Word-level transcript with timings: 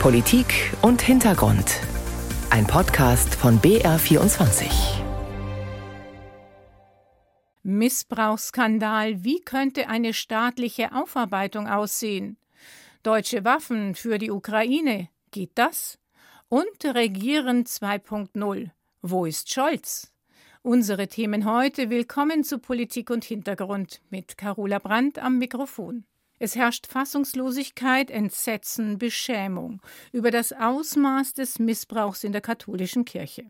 Politik 0.00 0.72
und 0.82 1.02
Hintergrund. 1.02 1.80
Ein 2.50 2.66
Podcast 2.66 3.34
von 3.34 3.58
BR24. 3.60 4.70
Missbrauchsskandal. 7.64 9.24
Wie 9.24 9.40
könnte 9.40 9.88
eine 9.88 10.12
staatliche 10.12 10.92
Aufarbeitung 10.92 11.66
aussehen? 11.66 12.36
Deutsche 13.02 13.44
Waffen 13.44 13.96
für 13.96 14.18
die 14.18 14.30
Ukraine. 14.30 15.08
Geht 15.32 15.52
das? 15.56 15.98
Und 16.48 16.84
Regieren 16.84 17.64
2.0. 17.64 18.70
Wo 19.02 19.24
ist 19.26 19.52
Scholz? 19.52 20.12
Unsere 20.62 21.08
Themen 21.08 21.50
heute. 21.50 21.90
Willkommen 21.90 22.44
zu 22.44 22.58
Politik 22.60 23.10
und 23.10 23.24
Hintergrund 23.24 24.02
mit 24.10 24.36
Carola 24.36 24.78
Brandt 24.78 25.18
am 25.18 25.38
Mikrofon. 25.38 26.04
Es 26.38 26.54
herrscht 26.54 26.86
Fassungslosigkeit, 26.86 28.10
Entsetzen, 28.10 28.98
Beschämung 28.98 29.80
über 30.12 30.30
das 30.30 30.52
Ausmaß 30.52 31.32
des 31.32 31.58
Missbrauchs 31.58 32.24
in 32.24 32.32
der 32.32 32.42
katholischen 32.42 33.04
Kirche. 33.04 33.44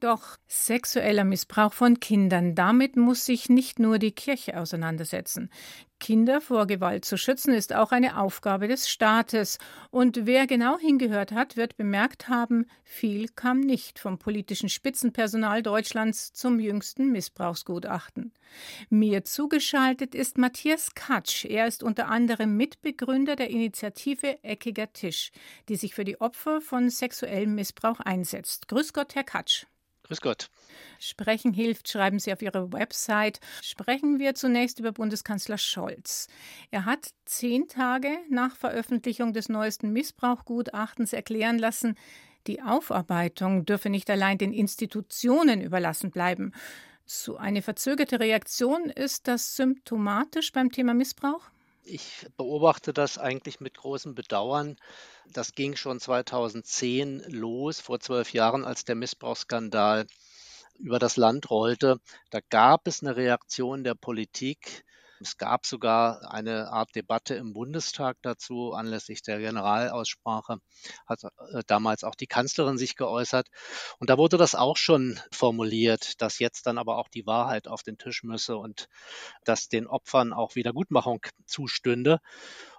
Doch 0.00 0.36
sexueller 0.46 1.24
Missbrauch 1.24 1.72
von 1.72 2.00
Kindern, 2.00 2.54
damit 2.54 2.96
muss 2.96 3.24
sich 3.24 3.48
nicht 3.48 3.78
nur 3.78 3.98
die 3.98 4.12
Kirche 4.12 4.58
auseinandersetzen. 4.58 5.50
Kinder 6.00 6.40
vor 6.40 6.66
Gewalt 6.66 7.04
zu 7.04 7.16
schützen, 7.16 7.52
ist 7.52 7.74
auch 7.74 7.92
eine 7.92 8.20
Aufgabe 8.20 8.68
des 8.68 8.88
Staates. 8.88 9.58
Und 9.90 10.26
wer 10.26 10.46
genau 10.46 10.78
hingehört 10.78 11.32
hat, 11.32 11.56
wird 11.56 11.76
bemerkt 11.76 12.28
haben, 12.28 12.66
viel 12.84 13.28
kam 13.28 13.60
nicht 13.60 13.98
vom 13.98 14.18
politischen 14.18 14.68
Spitzenpersonal 14.68 15.62
Deutschlands 15.62 16.32
zum 16.32 16.60
jüngsten 16.60 17.10
Missbrauchsgutachten. 17.10 18.32
Mir 18.90 19.24
zugeschaltet 19.24 20.14
ist 20.14 20.38
Matthias 20.38 20.94
Katsch. 20.94 21.44
Er 21.44 21.66
ist 21.66 21.82
unter 21.82 22.08
anderem 22.08 22.56
Mitbegründer 22.56 23.36
der 23.36 23.50
Initiative 23.50 24.42
Eckiger 24.42 24.92
Tisch, 24.92 25.32
die 25.68 25.76
sich 25.76 25.94
für 25.94 26.04
die 26.04 26.20
Opfer 26.20 26.60
von 26.60 26.90
sexuellem 26.90 27.54
Missbrauch 27.54 28.00
einsetzt. 28.00 28.68
Grüß 28.68 28.92
Gott, 28.92 29.14
Herr 29.14 29.24
Katsch. 29.24 29.66
Grüß 30.08 30.22
Gott. 30.22 30.50
Sprechen 30.98 31.52
hilft, 31.52 31.88
schreiben 31.90 32.18
Sie 32.18 32.32
auf 32.32 32.40
Ihrer 32.40 32.72
Website. 32.72 33.40
Sprechen 33.62 34.18
wir 34.18 34.34
zunächst 34.34 34.80
über 34.80 34.90
Bundeskanzler 34.92 35.58
Scholz. 35.58 36.28
Er 36.70 36.86
hat 36.86 37.10
zehn 37.26 37.68
Tage 37.68 38.08
nach 38.30 38.56
Veröffentlichung 38.56 39.34
des 39.34 39.50
neuesten 39.50 39.92
Missbrauchgutachtens 39.92 41.12
erklären 41.12 41.58
lassen, 41.58 41.94
die 42.46 42.62
Aufarbeitung 42.62 43.66
dürfe 43.66 43.90
nicht 43.90 44.08
allein 44.08 44.38
den 44.38 44.54
Institutionen 44.54 45.60
überlassen 45.60 46.10
bleiben. 46.10 46.52
So 47.04 47.36
eine 47.36 47.60
verzögerte 47.60 48.20
Reaktion, 48.20 48.84
ist 48.88 49.28
das 49.28 49.56
symptomatisch 49.56 50.52
beim 50.52 50.72
Thema 50.72 50.94
Missbrauch? 50.94 51.50
Ich 51.90 52.26
beobachte 52.36 52.92
das 52.92 53.16
eigentlich 53.16 53.60
mit 53.60 53.78
großem 53.78 54.14
Bedauern. 54.14 54.76
Das 55.32 55.52
ging 55.52 55.74
schon 55.74 56.00
2010 56.00 57.24
los, 57.28 57.80
vor 57.80 57.98
zwölf 57.98 58.34
Jahren, 58.34 58.66
als 58.66 58.84
der 58.84 58.94
Missbrauchsskandal 58.94 60.06
über 60.78 60.98
das 60.98 61.16
Land 61.16 61.48
rollte. 61.48 61.98
Da 62.28 62.40
gab 62.50 62.86
es 62.86 63.02
eine 63.02 63.16
Reaktion 63.16 63.84
der 63.84 63.94
Politik. 63.94 64.84
Es 65.20 65.36
gab 65.36 65.66
sogar 65.66 66.32
eine 66.32 66.70
Art 66.70 66.94
Debatte 66.94 67.34
im 67.34 67.52
Bundestag 67.52 68.16
dazu, 68.22 68.72
anlässlich 68.72 69.22
der 69.22 69.38
Generalaussprache 69.38 70.58
hat 71.06 71.24
äh, 71.24 71.62
damals 71.66 72.04
auch 72.04 72.14
die 72.14 72.26
Kanzlerin 72.26 72.78
sich 72.78 72.96
geäußert. 72.96 73.48
Und 73.98 74.10
da 74.10 74.18
wurde 74.18 74.36
das 74.36 74.54
auch 74.54 74.76
schon 74.76 75.20
formuliert, 75.32 76.20
dass 76.20 76.38
jetzt 76.38 76.66
dann 76.66 76.78
aber 76.78 76.98
auch 76.98 77.08
die 77.08 77.26
Wahrheit 77.26 77.68
auf 77.68 77.82
den 77.82 77.98
Tisch 77.98 78.22
müsse 78.22 78.56
und 78.56 78.88
dass 79.44 79.68
den 79.68 79.86
Opfern 79.86 80.32
auch 80.32 80.54
Wiedergutmachung 80.54 81.20
zustünde. 81.46 82.20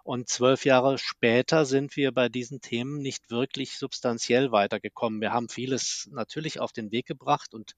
Und 0.03 0.29
zwölf 0.29 0.65
Jahre 0.65 0.97
später 0.97 1.65
sind 1.65 1.95
wir 1.95 2.11
bei 2.11 2.29
diesen 2.29 2.61
Themen 2.61 3.01
nicht 3.01 3.29
wirklich 3.29 3.77
substanziell 3.77 4.51
weitergekommen. 4.51 5.21
Wir 5.21 5.33
haben 5.33 5.49
vieles 5.49 6.07
natürlich 6.11 6.59
auf 6.59 6.71
den 6.71 6.91
Weg 6.91 7.05
gebracht 7.05 7.53
und 7.53 7.75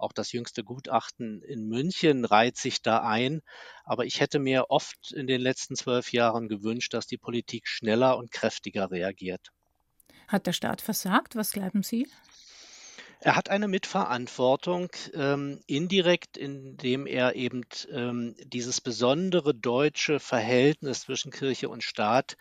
auch 0.00 0.12
das 0.12 0.32
jüngste 0.32 0.64
Gutachten 0.64 1.42
in 1.42 1.66
München 1.66 2.24
reiht 2.24 2.56
sich 2.56 2.82
da 2.82 2.98
ein. 3.02 3.42
Aber 3.84 4.04
ich 4.04 4.20
hätte 4.20 4.38
mir 4.38 4.66
oft 4.70 5.12
in 5.12 5.26
den 5.26 5.40
letzten 5.40 5.76
zwölf 5.76 6.12
Jahren 6.12 6.48
gewünscht, 6.48 6.94
dass 6.94 7.06
die 7.06 7.18
Politik 7.18 7.68
schneller 7.68 8.16
und 8.16 8.30
kräftiger 8.30 8.90
reagiert. 8.90 9.48
Hat 10.28 10.46
der 10.46 10.52
Staat 10.52 10.80
versagt? 10.80 11.36
Was 11.36 11.52
glauben 11.52 11.82
Sie? 11.82 12.06
Er 13.22 13.36
hat 13.36 13.50
eine 13.50 13.68
Mitverantwortung 13.68 14.88
ähm, 15.12 15.60
indirekt, 15.66 16.38
indem 16.38 17.06
er 17.06 17.36
eben 17.36 17.66
ähm, 17.92 18.34
dieses 18.44 18.80
besondere 18.80 19.54
deutsche 19.54 20.20
Verhältnis 20.20 21.02
zwischen 21.02 21.30
Kirche 21.30 21.68
und 21.68 21.84
Staat 21.84 22.38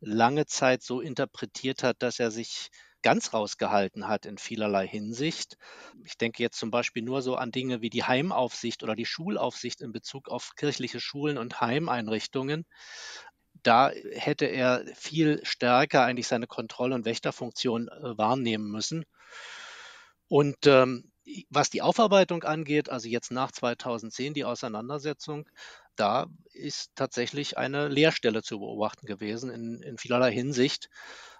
lange 0.00 0.46
Zeit 0.46 0.82
so 0.82 1.02
interpretiert 1.02 1.82
hat, 1.82 2.02
dass 2.02 2.18
er 2.18 2.30
sich 2.30 2.70
ganz 3.02 3.32
rausgehalten 3.32 4.08
hat 4.08 4.26
in 4.26 4.38
vielerlei 4.38 4.86
Hinsicht. 4.86 5.56
Ich 6.04 6.16
denke 6.16 6.42
jetzt 6.42 6.58
zum 6.58 6.70
Beispiel 6.70 7.02
nur 7.02 7.22
so 7.22 7.36
an 7.36 7.52
Dinge 7.52 7.82
wie 7.82 7.90
die 7.90 8.04
Heimaufsicht 8.04 8.82
oder 8.82 8.94
die 8.94 9.06
Schulaufsicht 9.06 9.80
in 9.80 9.92
Bezug 9.92 10.28
auf 10.28 10.54
kirchliche 10.56 11.00
Schulen 11.00 11.38
und 11.38 11.60
Heimeinrichtungen. 11.60 12.64
Da 13.62 13.90
hätte 13.90 14.46
er 14.46 14.84
viel 14.94 15.40
stärker 15.44 16.04
eigentlich 16.04 16.26
seine 16.26 16.46
Kontroll- 16.46 16.92
und 16.92 17.04
Wächterfunktion 17.04 17.88
äh, 17.88 18.18
wahrnehmen 18.18 18.70
müssen. 18.70 19.04
Und 20.28 20.66
ähm, 20.66 21.12
was 21.50 21.70
die 21.70 21.82
Aufarbeitung 21.82 22.42
angeht, 22.42 22.88
also 22.88 23.08
jetzt 23.08 23.30
nach 23.30 23.52
2010 23.52 24.34
die 24.34 24.44
Auseinandersetzung, 24.44 25.48
da 25.96 26.26
ist 26.52 26.90
tatsächlich 26.94 27.58
eine 27.58 27.88
Leerstelle 27.88 28.42
zu 28.42 28.58
beobachten 28.58 29.06
gewesen 29.06 29.50
in, 29.50 29.82
in 29.82 29.98
vielerlei 29.98 30.32
Hinsicht. 30.32 30.88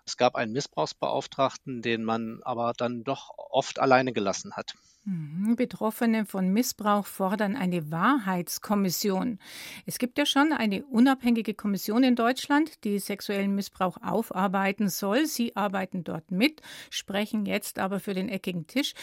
Es 0.05 0.17
gab 0.17 0.35
einen 0.35 0.53
Missbrauchsbeauftragten, 0.53 1.83
den 1.83 2.05
man 2.05 2.41
aber 2.43 2.73
dann 2.77 3.05
doch 3.05 3.31
oft 3.37 3.79
alleine 3.79 4.13
gelassen 4.13 4.55
hat. 4.55 4.75
Mhm. 5.05 5.57
Betroffene 5.57 6.27
von 6.27 6.53
Missbrauch 6.53 7.07
fordern 7.07 7.57
eine 7.57 7.91
Wahrheitskommission. 7.91 9.41
Es 9.85 9.99
gibt 9.99 10.17
ja 10.17 10.25
schon 10.25 10.53
eine 10.53 10.85
unabhängige 10.85 11.55
Kommission 11.55 12.05
in 12.05 12.15
Deutschland, 12.15 12.85
die 12.85 13.01
sexuellen 13.01 13.53
Missbrauch 13.57 13.97
aufarbeiten 14.01 14.89
soll. 14.89 15.27
Sie 15.27 15.57
arbeiten 15.57 16.05
dort 16.05 16.31
mit, 16.31 16.63
sprechen 16.91 17.47
jetzt 17.47 17.81
aber 17.81 17.99
für 17.99 18.15
den 18.15 18.29
eckigen 18.29 18.69
Tisch. 18.69 18.95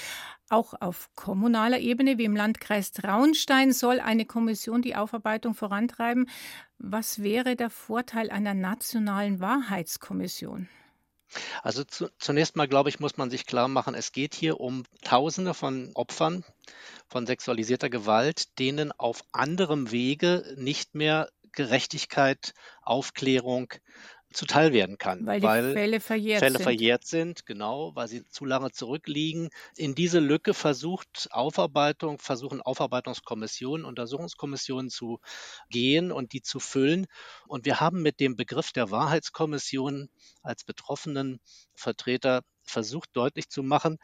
Auch 0.50 0.74
auf 0.80 1.10
kommunaler 1.16 1.80
Ebene, 1.80 2.18
wie 2.18 2.24
im 2.24 2.36
Landkreis 2.36 2.92
Traunstein, 2.92 3.74
soll 3.74 4.00
eine 4.00 4.24
Kommission 4.24 4.82
die 4.82 4.96
Aufarbeitung 4.96 5.54
vorantreiben. 5.54 6.30
Was 6.78 7.22
wäre 7.22 7.58
der 7.58 7.70
Vorteil 7.70 8.30
einer 8.30 8.54
nationalen 8.54 9.42
Wahrheitskommission? 9.42 10.70
Also 11.64 11.84
zu, 11.84 12.10
zunächst 12.18 12.56
mal, 12.56 12.68
glaube 12.68 12.90
ich, 12.90 13.00
muss 13.00 13.18
man 13.18 13.30
sich 13.30 13.46
klar 13.46 13.68
machen, 13.68 13.96
es 13.96 14.12
geht 14.12 14.34
hier 14.34 14.60
um 14.60 14.84
Tausende 15.04 15.54
von 15.54 15.92
Opfern 15.94 16.44
von 17.08 17.26
sexualisierter 17.26 17.90
Gewalt, 17.90 18.60
denen 18.60 18.92
auf 18.92 19.24
anderem 19.32 19.92
Wege 19.92 20.54
nicht 20.58 20.96
mehr 20.96 21.30
Gerechtigkeit, 21.52 22.54
Aufklärung, 22.82 23.74
zuteil 24.32 24.74
werden 24.74 24.98
kann. 24.98 25.26
Weil 25.26 25.40
die 25.40 25.48
weil 25.48 25.74
Fälle 25.74 26.00
verjährt 26.00 26.40
Fälle 26.40 26.58
sind. 26.58 26.64
verjährt 26.64 27.06
sind, 27.06 27.46
genau, 27.46 27.96
weil 27.96 28.08
sie 28.08 28.24
zu 28.26 28.46
lange 28.46 28.72
zurückliegen. 28.72 29.50
In 29.76 29.96
diese 29.96 30.20
Lücke 30.20 30.54
versucht 30.54 31.30
Aufarbeitung, 31.32 32.20
versuchen 32.20 32.62
Aufarbeitungskommissionen, 32.62 33.86
Untersuchungskommissionen 33.86 34.90
zu 34.90 35.20
gehen 35.70 36.12
und 36.12 36.34
die 36.34 36.42
zu 36.42 36.60
füllen. 36.60 37.08
Und 37.48 37.66
wir 37.66 37.80
haben 37.80 38.02
mit 38.02 38.20
dem 38.20 38.36
Begriff 38.36 38.72
der 38.72 38.92
Wahrheitskommission 38.92 40.10
als 40.44 40.64
betroffenen 40.64 41.40
Vertreter 41.74 42.44
versucht 42.64 43.10
deutlich 43.14 43.50
zu 43.50 43.64
machen, 43.64 43.98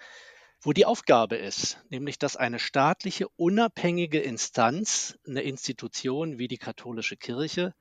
wo 0.62 0.74
die 0.74 0.86
Aufgabe 0.86 1.36
ist, 1.36 1.78
nämlich 1.90 2.18
dass 2.18 2.36
eine 2.36 2.58
staatliche 2.58 3.28
unabhängige 3.36 4.20
Instanz, 4.20 5.20
eine 5.28 5.42
Institution 5.42 6.40
wie 6.40 6.48
die 6.48 6.58
katholische 6.58 7.18
Kirche 7.18 7.76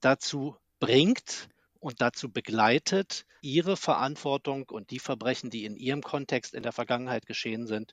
dazu 0.00 0.56
bringt, 0.80 1.48
und 1.82 2.00
dazu 2.00 2.30
begleitet, 2.30 3.26
ihre 3.40 3.76
Verantwortung 3.76 4.66
und 4.70 4.90
die 4.90 5.00
Verbrechen, 5.00 5.50
die 5.50 5.64
in 5.64 5.74
ihrem 5.76 6.00
Kontext 6.00 6.54
in 6.54 6.62
der 6.62 6.70
Vergangenheit 6.70 7.26
geschehen 7.26 7.66
sind, 7.66 7.92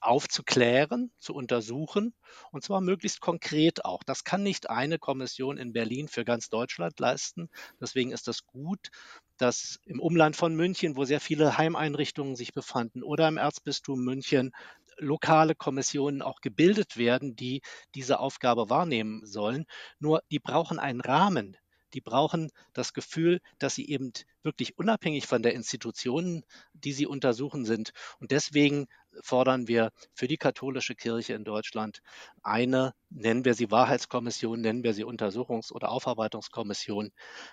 aufzuklären, 0.00 1.10
zu 1.18 1.34
untersuchen 1.34 2.14
und 2.52 2.62
zwar 2.62 2.80
möglichst 2.80 3.20
konkret 3.20 3.84
auch. 3.84 4.04
Das 4.04 4.22
kann 4.22 4.44
nicht 4.44 4.70
eine 4.70 5.00
Kommission 5.00 5.58
in 5.58 5.72
Berlin 5.72 6.06
für 6.06 6.24
ganz 6.24 6.50
Deutschland 6.50 7.00
leisten. 7.00 7.48
Deswegen 7.80 8.12
ist 8.12 8.28
es 8.28 8.46
gut, 8.46 8.90
dass 9.38 9.80
im 9.86 9.98
Umland 9.98 10.36
von 10.36 10.54
München, 10.54 10.96
wo 10.96 11.04
sehr 11.04 11.20
viele 11.20 11.58
Heimeinrichtungen 11.58 12.36
sich 12.36 12.52
befanden, 12.52 13.02
oder 13.02 13.26
im 13.26 13.38
Erzbistum 13.38 14.04
München 14.04 14.52
lokale 14.98 15.56
Kommissionen 15.56 16.22
auch 16.22 16.40
gebildet 16.40 16.96
werden, 16.96 17.34
die 17.34 17.60
diese 17.96 18.20
Aufgabe 18.20 18.70
wahrnehmen 18.70 19.26
sollen. 19.26 19.66
Nur 19.98 20.22
die 20.30 20.38
brauchen 20.38 20.78
einen 20.78 21.00
Rahmen, 21.00 21.56
die 21.96 22.02
brauchen 22.02 22.52
das 22.74 22.92
Gefühl, 22.92 23.40
dass 23.58 23.74
sie 23.74 23.88
eben 23.88 24.12
wirklich 24.42 24.76
unabhängig 24.76 25.26
von 25.26 25.42
der 25.42 25.54
Institution, 25.54 26.44
die 26.74 26.92
sie 26.92 27.06
untersuchen 27.06 27.64
sind. 27.64 27.92
Und 28.20 28.32
deswegen 28.32 28.86
fordern 29.22 29.66
wir 29.66 29.92
für 30.12 30.28
die 30.28 30.36
katholische 30.36 30.94
Kirche 30.94 31.32
in 31.32 31.42
Deutschland 31.42 32.02
eine, 32.42 32.92
nennen 33.08 33.46
wir 33.46 33.54
sie 33.54 33.70
Wahrheitskommission, 33.70 34.60
nennen 34.60 34.84
wir 34.84 34.92
sie 34.92 35.06
Untersuchungs- 35.06 35.72
oder 35.72 35.90
Aufarbeitungskommission, 35.90 37.12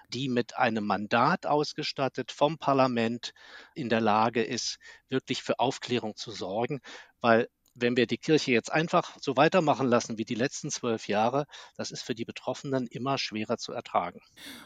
die 0.10 0.28
mit 0.28 0.58
einem 0.58 0.86
Mandat 0.86 1.46
ausgestattet 1.46 2.34
vom 2.34 2.58
Parlament 2.58 3.32
in 3.76 3.88
der 3.88 4.02
Lage 4.02 4.44
ist, 4.44 4.78
wirklich 5.08 5.42
für 5.42 5.58
Aufklärung 5.60 6.18
zu 6.18 6.32
sorgen, 6.32 6.82
weil 7.22 7.48
wenn 7.76 7.98
wir 7.98 8.08
die 8.08 8.18
Kirche 8.18 8.52
jetzt 8.52 8.72
einfach 8.72 9.18
so 9.20 9.36
weitermachen 9.36 9.88
lassen 9.88 10.18
wie 10.18 10.26
die 10.26 10.36
letzten 10.36 10.70
zwölf 10.70 11.08
Jahre, 11.08 11.46
das 11.76 11.92
ist 11.92 12.04
für 12.04 12.16
die 12.16 12.26
Betroffenen 12.26 12.88
immer 12.88 13.18
schwerer 13.18 13.58
zu 13.58 13.72
ertragen. 13.72 14.20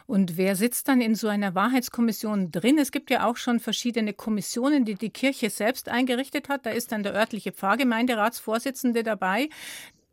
Und 0.06 0.38
wer 0.38 0.56
sitzt 0.56 0.88
dann 0.88 1.02
in 1.02 1.16
so 1.16 1.28
einer 1.28 1.56
Wahrheitskommission 1.56 2.52
drin? 2.52 2.78
Es 2.78 2.92
gibt 2.92 3.10
ja 3.10 3.28
auch 3.28 3.38
schon 3.38 3.60
verschiedene 3.60 4.14
Kommissionen, 4.14 4.86
die 4.86 4.96
die 4.96 5.10
Kirche 5.10 5.50
selbst 5.50 5.90
eingerichtet 5.90 6.50
hat. 6.50 6.66
Da 6.66 6.72
ist 6.72 6.92
dann 6.92 7.04
der 7.04 7.14
örtliche 7.14 7.52
Pfarrgemeinderatsvorsitzende 7.52 9.04
dabei. 9.04 9.50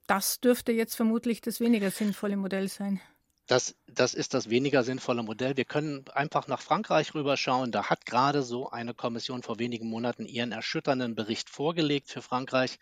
Das 0.06 0.40
dürfte 0.40 0.72
jetzt 0.72 0.94
vermutlich 0.94 1.40
das 1.40 1.60
weniger 1.60 1.90
sinnvolle 1.90 2.36
Modell 2.36 2.68
sein. 2.68 3.00
Das, 3.46 3.74
das 3.86 4.14
ist 4.14 4.32
das 4.32 4.48
weniger 4.48 4.84
sinnvolle 4.84 5.22
Modell. 5.22 5.56
Wir 5.58 5.66
können 5.66 6.04
einfach 6.14 6.46
nach 6.46 6.62
Frankreich 6.62 7.14
rüberschauen. 7.14 7.72
Da 7.72 7.90
hat 7.90 8.06
gerade 8.06 8.42
so 8.42 8.70
eine 8.70 8.94
Kommission 8.94 9.42
vor 9.42 9.58
wenigen 9.58 9.88
Monaten 9.88 10.24
ihren 10.24 10.52
erschütternden 10.52 11.14
Bericht 11.14 11.50
vorgelegt 11.50 12.08
für 12.08 12.22
Frankreich. 12.22 12.78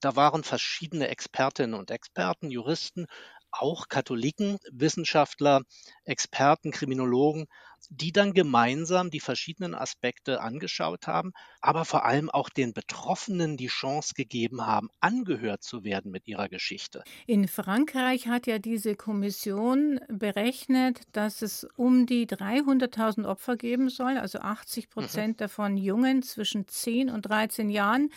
Da 0.00 0.16
waren 0.16 0.42
verschiedene 0.42 1.08
Expertinnen 1.08 1.74
und 1.78 1.90
Experten, 1.92 2.50
Juristen, 2.50 3.06
auch 3.52 3.88
Katholiken, 3.88 4.58
Wissenschaftler, 4.70 5.62
Experten, 6.04 6.70
Kriminologen, 6.70 7.46
die 7.88 8.12
dann 8.12 8.34
gemeinsam 8.34 9.10
die 9.10 9.20
verschiedenen 9.20 9.74
Aspekte 9.74 10.40
angeschaut 10.40 11.06
haben, 11.06 11.32
aber 11.60 11.84
vor 11.84 12.04
allem 12.04 12.30
auch 12.30 12.48
den 12.48 12.72
Betroffenen 12.72 13.56
die 13.56 13.68
Chance 13.68 14.14
gegeben 14.14 14.66
haben, 14.66 14.88
angehört 15.00 15.62
zu 15.62 15.82
werden 15.82 16.10
mit 16.10 16.26
ihrer 16.26 16.48
Geschichte. 16.48 17.02
In 17.26 17.48
Frankreich 17.48 18.28
hat 18.28 18.46
ja 18.46 18.58
diese 18.58 18.96
Kommission 18.96 20.00
berechnet, 20.08 21.00
dass 21.12 21.42
es 21.42 21.66
um 21.76 22.06
die 22.06 22.26
300.000 22.26 23.26
Opfer 23.26 23.56
geben 23.56 23.88
soll, 23.88 24.18
also 24.18 24.40
80 24.40 24.90
Prozent 24.90 25.36
mhm. 25.36 25.38
davon 25.38 25.76
Jungen 25.76 26.22
zwischen 26.22 26.68
10 26.68 27.10
und 27.10 27.22
13 27.22 27.70
Jahren. 27.70 28.10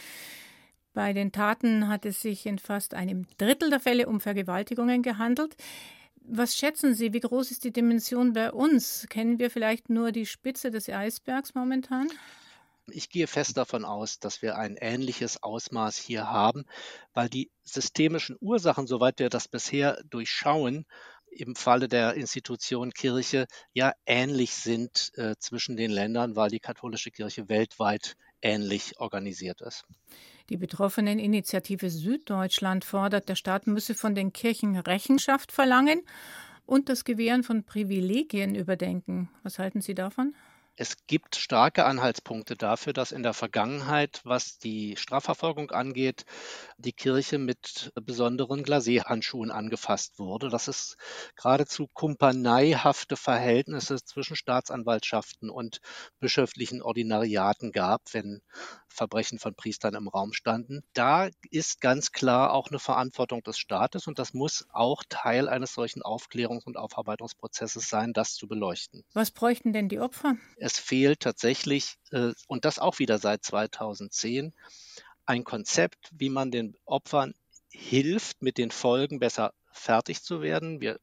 Bei 0.93 1.13
den 1.13 1.31
Taten 1.31 1.87
hat 1.87 2.05
es 2.05 2.21
sich 2.21 2.45
in 2.45 2.59
fast 2.59 2.93
einem 2.93 3.25
Drittel 3.37 3.69
der 3.69 3.79
Fälle 3.79 4.07
um 4.07 4.19
Vergewaltigungen 4.19 5.01
gehandelt. 5.01 5.55
Was 6.25 6.55
schätzen 6.55 6.93
Sie, 6.93 7.13
wie 7.13 7.19
groß 7.19 7.51
ist 7.51 7.63
die 7.63 7.73
Dimension 7.73 8.33
bei 8.33 8.51
uns? 8.51 9.07
Kennen 9.09 9.39
wir 9.39 9.49
vielleicht 9.49 9.89
nur 9.89 10.11
die 10.11 10.25
Spitze 10.25 10.71
des 10.71 10.87
Eisbergs 10.87 11.55
momentan? 11.55 12.07
Ich 12.87 13.09
gehe 13.09 13.27
fest 13.27 13.57
davon 13.57 13.85
aus, 13.85 14.19
dass 14.19 14.41
wir 14.41 14.57
ein 14.57 14.75
ähnliches 14.79 15.41
Ausmaß 15.41 15.97
hier 15.97 16.29
haben, 16.29 16.65
weil 17.13 17.29
die 17.29 17.49
systemischen 17.63 18.37
Ursachen, 18.39 18.87
soweit 18.87 19.19
wir 19.19 19.29
das 19.29 19.47
bisher 19.47 20.01
durchschauen, 20.09 20.85
im 21.31 21.55
Falle 21.55 21.87
der 21.87 22.13
Institution 22.13 22.91
Kirche 22.91 23.47
ja 23.73 23.93
ähnlich 24.05 24.53
sind 24.53 25.11
äh, 25.15 25.35
zwischen 25.39 25.75
den 25.77 25.91
Ländern, 25.91 26.35
weil 26.35 26.49
die 26.49 26.59
katholische 26.59 27.09
Kirche 27.09 27.49
weltweit 27.49 28.15
ähnlich 28.43 28.99
organisiert 28.99 29.61
ist. 29.61 29.85
Die 30.49 30.57
betroffenen 30.57 31.19
Initiative 31.19 31.89
Süddeutschland 31.89 32.85
fordert, 32.85 33.29
der 33.29 33.35
Staat 33.35 33.65
müsse 33.65 33.95
von 33.95 34.13
den 34.13 34.33
Kirchen 34.33 34.77
Rechenschaft 34.77 35.51
verlangen 35.51 36.01
und 36.65 36.89
das 36.89 37.05
Gewähren 37.05 37.43
von 37.43 37.63
Privilegien 37.63 38.55
überdenken. 38.55 39.29
Was 39.43 39.59
halten 39.59 39.81
Sie 39.81 39.95
davon? 39.95 40.35
Es 40.75 41.05
gibt 41.05 41.35
starke 41.35 41.85
Anhaltspunkte 41.85 42.55
dafür, 42.55 42.93
dass 42.93 43.11
in 43.11 43.21
der 43.21 43.35
Vergangenheit, 43.35 44.21
was 44.23 44.57
die 44.57 44.95
Strafverfolgung 44.97 45.69
angeht, 45.69 46.25
die 46.77 46.93
Kirche 46.93 47.37
mit 47.37 47.91
besonderen 48.01 48.63
Glacé-Handschuhen 48.63 49.51
angefasst 49.51 50.17
wurde, 50.17 50.49
dass 50.49 50.67
es 50.67 50.97
geradezu 51.35 51.87
kumpaneihafte 51.93 53.17
Verhältnisse 53.17 54.03
zwischen 54.03 54.35
Staatsanwaltschaften 54.35 55.51
und 55.51 55.79
bischöflichen 56.19 56.81
Ordinariaten 56.81 57.71
gab, 57.71 58.11
wenn 58.13 58.41
Verbrechen 58.87 59.37
von 59.37 59.53
Priestern 59.53 59.93
im 59.93 60.07
Raum 60.07 60.33
standen. 60.33 60.81
Da 60.93 61.29
ist 61.51 61.81
ganz 61.81 62.11
klar 62.11 62.51
auch 62.51 62.69
eine 62.69 62.79
Verantwortung 62.79 63.43
des 63.43 63.59
Staates 63.59 64.07
und 64.07 64.17
das 64.17 64.33
muss 64.33 64.65
auch 64.71 65.03
Teil 65.07 65.49
eines 65.49 65.73
solchen 65.73 66.01
Aufklärungs- 66.01 66.65
und 66.65 66.77
Aufarbeitungsprozesses 66.77 67.89
sein, 67.89 68.13
das 68.13 68.33
zu 68.33 68.47
beleuchten. 68.47 69.03
Was 69.13 69.31
bräuchten 69.31 69.73
denn 69.73 69.89
die 69.89 69.99
Opfer? 69.99 70.35
Es 70.63 70.79
fehlt 70.79 71.19
tatsächlich, 71.19 71.97
äh, 72.11 72.31
und 72.47 72.63
das 72.63 72.79
auch 72.79 72.99
wieder 72.99 73.19
seit 73.19 73.43
2010, 73.43 74.53
ein 75.25 75.43
Konzept, 75.43 76.09
wie 76.13 76.29
man 76.29 76.51
den 76.51 76.77
Opfern 76.85 77.33
hilft, 77.67 78.41
mit 78.41 78.57
den 78.57 78.71
Folgen 78.71 79.19
besser 79.19 79.53
fertig 79.73 80.23
zu 80.23 80.41
werden. 80.41 80.79
Wir 80.79 81.01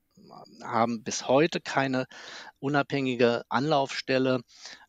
haben 0.63 1.03
bis 1.03 1.29
heute 1.29 1.61
keine 1.61 2.07
unabhängige 2.61 3.43
Anlaufstelle 3.49 4.41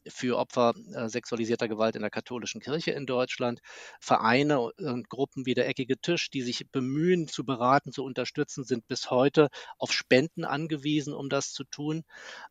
für 0.07 0.37
Opfer 0.37 0.73
äh, 0.93 1.09
sexualisierter 1.09 1.67
Gewalt 1.67 1.95
in 1.95 2.01
der 2.01 2.09
katholischen 2.09 2.59
Kirche 2.59 2.91
in 2.91 3.05
Deutschland. 3.05 3.61
Vereine 3.99 4.59
und 4.59 5.09
Gruppen 5.09 5.45
wie 5.45 5.53
der 5.53 5.67
Eckige 5.67 5.97
Tisch, 5.99 6.31
die 6.31 6.41
sich 6.41 6.69
bemühen, 6.71 7.27
zu 7.27 7.45
beraten, 7.45 7.91
zu 7.91 8.03
unterstützen, 8.03 8.63
sind 8.63 8.87
bis 8.87 9.11
heute 9.11 9.49
auf 9.77 9.93
Spenden 9.93 10.43
angewiesen, 10.43 11.13
um 11.13 11.29
das 11.29 11.53
zu 11.53 11.63
tun. 11.63 12.03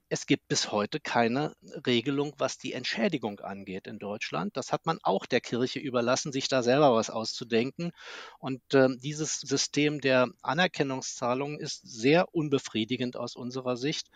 Es 0.08 0.26
gibt 0.26 0.48
bis 0.48 0.70
heute 0.70 1.00
keine 1.00 1.54
Regelung, 1.86 2.34
was 2.38 2.56
die 2.56 2.72
Entschädigung 2.72 3.40
angeht 3.40 3.86
in 3.86 3.98
Deutschland. 3.98 4.56
Das 4.56 4.72
hat 4.72 4.86
man 4.86 4.98
auch 5.02 5.26
der 5.26 5.40
Kirche 5.40 5.80
überlassen, 5.80 6.32
sich 6.32 6.48
da 6.48 6.62
selber 6.62 6.94
was 6.94 7.10
auszudenken. 7.10 7.92
Und 8.38 8.62
äh, 8.74 8.88
dieses 8.96 9.40
System 9.40 10.00
der 10.00 10.28
Anerkennungszahlungen 10.42 11.58
ist 11.58 11.82
sehr 11.82 12.32
unbefriedigend 12.32 12.69
aus 13.16 13.36
unserer 13.36 13.76
Sicht. 13.76 14.10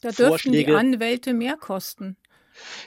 Da 0.00 0.10
dürften 0.10 0.52
die 0.52 0.66
Anwälte 0.66 1.34
mehr 1.34 1.56
kosten. 1.56 2.16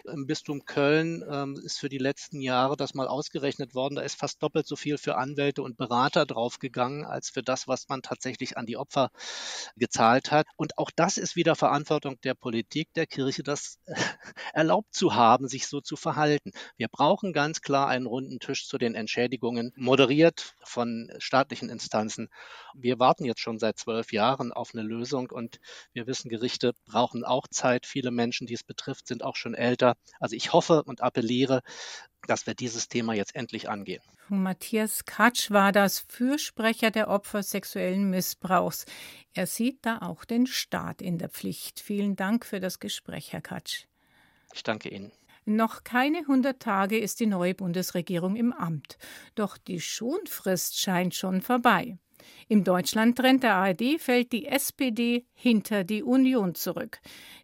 Im 0.06 0.28
Bistum 0.28 0.66
Köln 0.66 1.24
ähm, 1.30 1.60
ist 1.64 1.80
für 1.80 1.90
die 1.90 1.98
letzten 1.98 2.42
Jahre 2.42 2.78
das 2.78 2.94
mal 2.94 3.08
ausgerechnet 3.08 3.76
worden. 3.76 3.96
Da 3.96 4.02
ist 4.02 4.20
fast 4.20 4.42
doppelt 4.42 4.68
so 4.68 4.76
viel 4.76 4.98
für 4.98 5.18
Anwälte 5.18 5.62
und 5.64 5.78
Berater 5.78 6.26
draufgegangen, 6.26 7.06
als 7.06 7.30
für 7.30 7.44
das, 7.44 7.68
was 7.68 7.88
man 7.90 8.02
tatsächlich 8.02 8.58
an 8.58 8.66
die 8.66 8.78
Opfer 8.78 9.12
gezahlt 9.76 10.32
hat. 10.32 10.48
Und 10.56 10.78
auch 10.78 10.92
das 10.96 11.18
ist 11.18 11.36
wieder 11.36 11.56
Verantwortung 11.56 12.20
der 12.22 12.34
Politik, 12.34 12.94
der 12.94 13.08
Kirche, 13.08 13.44
das 13.44 13.80
erlaubt 14.54 14.94
zu 14.94 15.16
haben, 15.16 15.48
sich 15.48 15.68
so 15.68 15.82
zu 15.82 15.96
verhalten. 15.96 16.52
Wir 16.78 16.88
brauchen 16.88 17.34
ganz 17.34 17.62
klar 17.62 17.88
einen 17.88 18.06
runden 18.06 18.40
Tisch 18.40 18.68
zu 18.68 18.78
den 18.78 18.96
Entschädigungen, 18.96 19.74
moderiert 19.76 20.56
von 20.64 21.12
staatlichen 21.20 21.70
Instanzen. 21.70 22.30
Wir 22.76 23.00
warten 23.00 23.26
jetzt 23.26 23.42
schon 23.42 23.60
seit 23.60 23.78
zwölf 23.78 24.12
Jahren 24.12 24.52
auf 24.52 24.72
eine 24.74 24.84
Lösung 24.84 25.30
und 25.32 25.60
wir 25.94 26.08
wissen, 26.08 26.30
Gerichte 26.30 26.74
brauchen 26.86 27.24
auch 27.24 27.48
Zeit. 27.48 27.86
Viele 27.86 28.12
Menschen, 28.12 28.48
die 28.48 28.54
es 28.54 28.64
betrifft, 28.64 29.08
sind 29.08 29.24
auch 29.24 29.36
schon 29.36 29.54
älter. 29.58 29.96
Also 30.20 30.36
ich 30.36 30.54
hoffe 30.54 30.84
und 30.84 31.02
appelliere, 31.02 31.62
dass 32.28 32.48
wir 32.48 32.54
dieses 32.54 32.88
Thema 32.88 33.14
jetzt 33.14 33.36
endlich 33.36 33.70
angehen. 33.70 34.02
Matthias 34.30 35.06
Katsch 35.06 35.52
war 35.52 35.72
das 35.72 36.00
Fürsprecher 36.00 36.92
der 36.92 37.08
Opfer 37.08 37.44
sexuellen 37.44 38.10
Missbrauchs. 38.10 38.86
Er 39.34 39.48
sieht 39.48 39.86
da 39.86 40.00
auch 40.00 40.26
den 40.26 40.48
Staat 40.48 41.02
in 41.02 41.18
der 41.18 41.30
Pflicht. 41.30 41.80
Vielen 41.80 42.16
Dank 42.16 42.46
für 42.46 42.60
das 42.60 42.80
Gespräch, 42.80 43.32
Herr 43.32 43.42
Katsch. 43.42 43.86
Ich 44.54 44.64
danke 44.64 44.90
Ihnen. 44.90 45.12
Noch 45.46 45.86
keine 45.86 46.20
100 46.20 46.60
Tage 46.60 47.00
ist 47.00 47.22
die 47.22 47.26
neue 47.26 47.56
Bundesregierung 47.56 48.36
im 48.36 48.52
Amt. 48.52 48.98
Doch 49.36 49.58
die 49.58 49.80
Schonfrist 49.80 50.78
scheint 50.78 51.16
schon 51.16 51.42
vorbei. 51.42 51.98
Im 52.48 52.64
Deutschlandtrend 52.64 53.44
der 53.44 53.56
ARD 53.56 54.00
fällt 54.00 54.32
die 54.32 54.48
SPD 54.48 55.26
hinter 55.34 55.84
die 55.84 56.04
Union 56.04 56.56
zurück. 56.56 57.00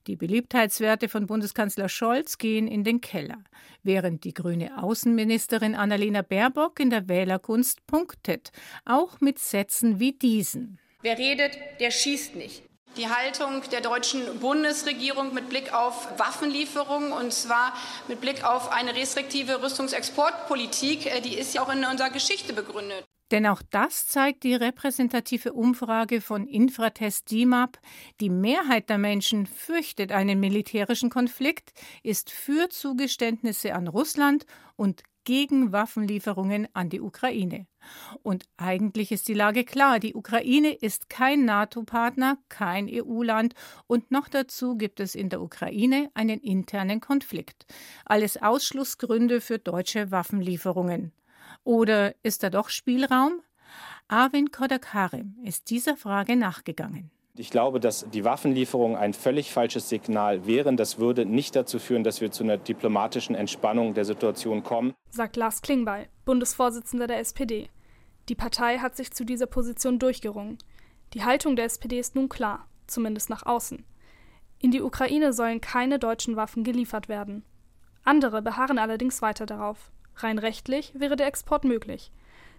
Die 0.07 0.15
Beliebtheitswerte 0.15 1.09
von 1.09 1.27
Bundeskanzler 1.27 1.89
Scholz 1.89 2.37
gehen 2.37 2.67
in 2.67 2.83
den 2.83 3.01
Keller, 3.01 3.43
während 3.83 4.23
die 4.23 4.33
grüne 4.33 4.81
Außenministerin 4.81 5.75
Annalena 5.75 6.21
Baerbock 6.21 6.79
in 6.79 6.89
der 6.89 7.07
Wählerkunst 7.07 7.85
punktet, 7.87 8.51
auch 8.85 9.21
mit 9.21 9.39
Sätzen 9.39 9.99
wie 9.99 10.13
diesen. 10.13 10.79
Wer 11.01 11.17
redet, 11.17 11.57
der 11.79 11.91
schießt 11.91 12.35
nicht. 12.35 12.63
Die 12.95 13.09
Haltung 13.09 13.63
der 13.71 13.81
deutschen 13.81 14.39
Bundesregierung 14.39 15.33
mit 15.33 15.49
Blick 15.49 15.73
auf 15.73 16.07
Waffenlieferungen 16.19 17.11
und 17.11 17.33
zwar 17.33 17.73
mit 18.07 18.21
Blick 18.21 18.43
auf 18.45 18.71
eine 18.71 18.95
restriktive 18.95 19.63
Rüstungsexportpolitik, 19.63 21.07
äh, 21.07 21.19
die 21.21 21.35
ist 21.35 21.55
ja 21.55 21.63
auch 21.63 21.73
in 21.73 21.83
unserer 21.85 22.11
Geschichte 22.11 22.53
begründet. 22.53 23.03
Denn 23.33 23.47
auch 23.47 23.63
das 23.71 24.05
zeigt 24.05 24.43
die 24.43 24.53
repräsentative 24.53 25.53
Umfrage 25.53 26.21
von 26.21 26.45
Infratest 26.45 27.31
DIMAP. 27.31 27.79
Die 28.21 28.29
Mehrheit 28.29 28.91
der 28.91 28.99
Menschen 28.99 29.47
fürchtet 29.47 30.11
einen 30.11 30.39
militärischen 30.39 31.09
Konflikt, 31.09 31.73
ist 32.03 32.29
für 32.29 32.69
Zugeständnisse 32.69 33.73
an 33.73 33.87
Russland 33.87 34.45
und 34.75 35.01
gegen 35.23 35.71
Waffenlieferungen 35.71 36.67
an 36.73 36.91
die 36.91 37.01
Ukraine. 37.01 37.65
Und 38.21 38.45
eigentlich 38.57 39.11
ist 39.11 39.27
die 39.27 39.33
Lage 39.33 39.63
klar, 39.63 39.99
die 39.99 40.13
Ukraine 40.13 40.71
ist 40.71 41.09
kein 41.09 41.43
NATO-Partner, 41.43 42.37
kein 42.49 42.87
EU-Land 42.87 43.55
und 43.87 44.11
noch 44.11 44.27
dazu 44.27 44.77
gibt 44.77 44.99
es 44.99 45.15
in 45.15 45.29
der 45.29 45.41
Ukraine 45.41 46.11
einen 46.13 46.39
internen 46.39 47.01
Konflikt. 47.01 47.65
Alles 48.05 48.39
Ausschlussgründe 48.39 49.41
für 49.41 49.57
deutsche 49.57 50.11
Waffenlieferungen. 50.11 51.13
Oder 51.63 52.15
ist 52.23 52.43
da 52.43 52.49
doch 52.49 52.69
Spielraum? 52.69 53.41
Arvin 54.07 54.51
Kodakarim 54.51 55.37
ist 55.43 55.69
dieser 55.69 55.95
Frage 55.95 56.35
nachgegangen. 56.35 57.09
Ich 57.35 57.49
glaube, 57.49 57.79
dass 57.79 58.05
die 58.11 58.25
Waffenlieferungen 58.25 58.95
ein 58.95 59.13
völlig 59.13 59.51
falsches 59.51 59.89
Signal 59.89 60.45
wären. 60.45 60.77
Das 60.77 60.99
würde 60.99 61.25
nicht 61.25 61.55
dazu 61.55 61.79
führen, 61.79 62.03
dass 62.03 62.21
wir 62.21 62.31
zu 62.31 62.43
einer 62.43 62.57
diplomatischen 62.57 63.33
Entspannung 63.33 63.95
der 63.95 64.05
Situation 64.05 64.61
kommen, 64.61 64.93
sagt 65.09 65.35
Lars 65.35 65.63
Klingbeil, 65.63 66.09
Bundesvorsitzender 66.25 67.07
der 67.07 67.19
SPD. 67.19 67.69
Die 68.29 68.35
Partei 68.35 68.77
hat 68.77 68.95
sich 68.95 69.11
zu 69.11 69.25
dieser 69.25 69.47
Position 69.47 69.97
durchgerungen. 69.97 70.59
Die 71.13 71.23
Haltung 71.23 71.55
der 71.55 71.65
SPD 71.65 71.99
ist 71.99 72.15
nun 72.15 72.29
klar, 72.29 72.67
zumindest 72.85 73.31
nach 73.31 73.45
außen. 73.45 73.83
In 74.59 74.69
die 74.69 74.81
Ukraine 74.81 75.33
sollen 75.33 75.59
keine 75.59 75.97
deutschen 75.97 76.35
Waffen 76.35 76.63
geliefert 76.63 77.09
werden. 77.09 77.43
Andere 78.03 78.43
beharren 78.43 78.77
allerdings 78.77 79.21
weiter 79.23 79.45
darauf. 79.45 79.91
Rein 80.15 80.39
rechtlich 80.39 80.93
wäre 80.95 81.15
der 81.15 81.27
Export 81.27 81.63
möglich. 81.63 82.11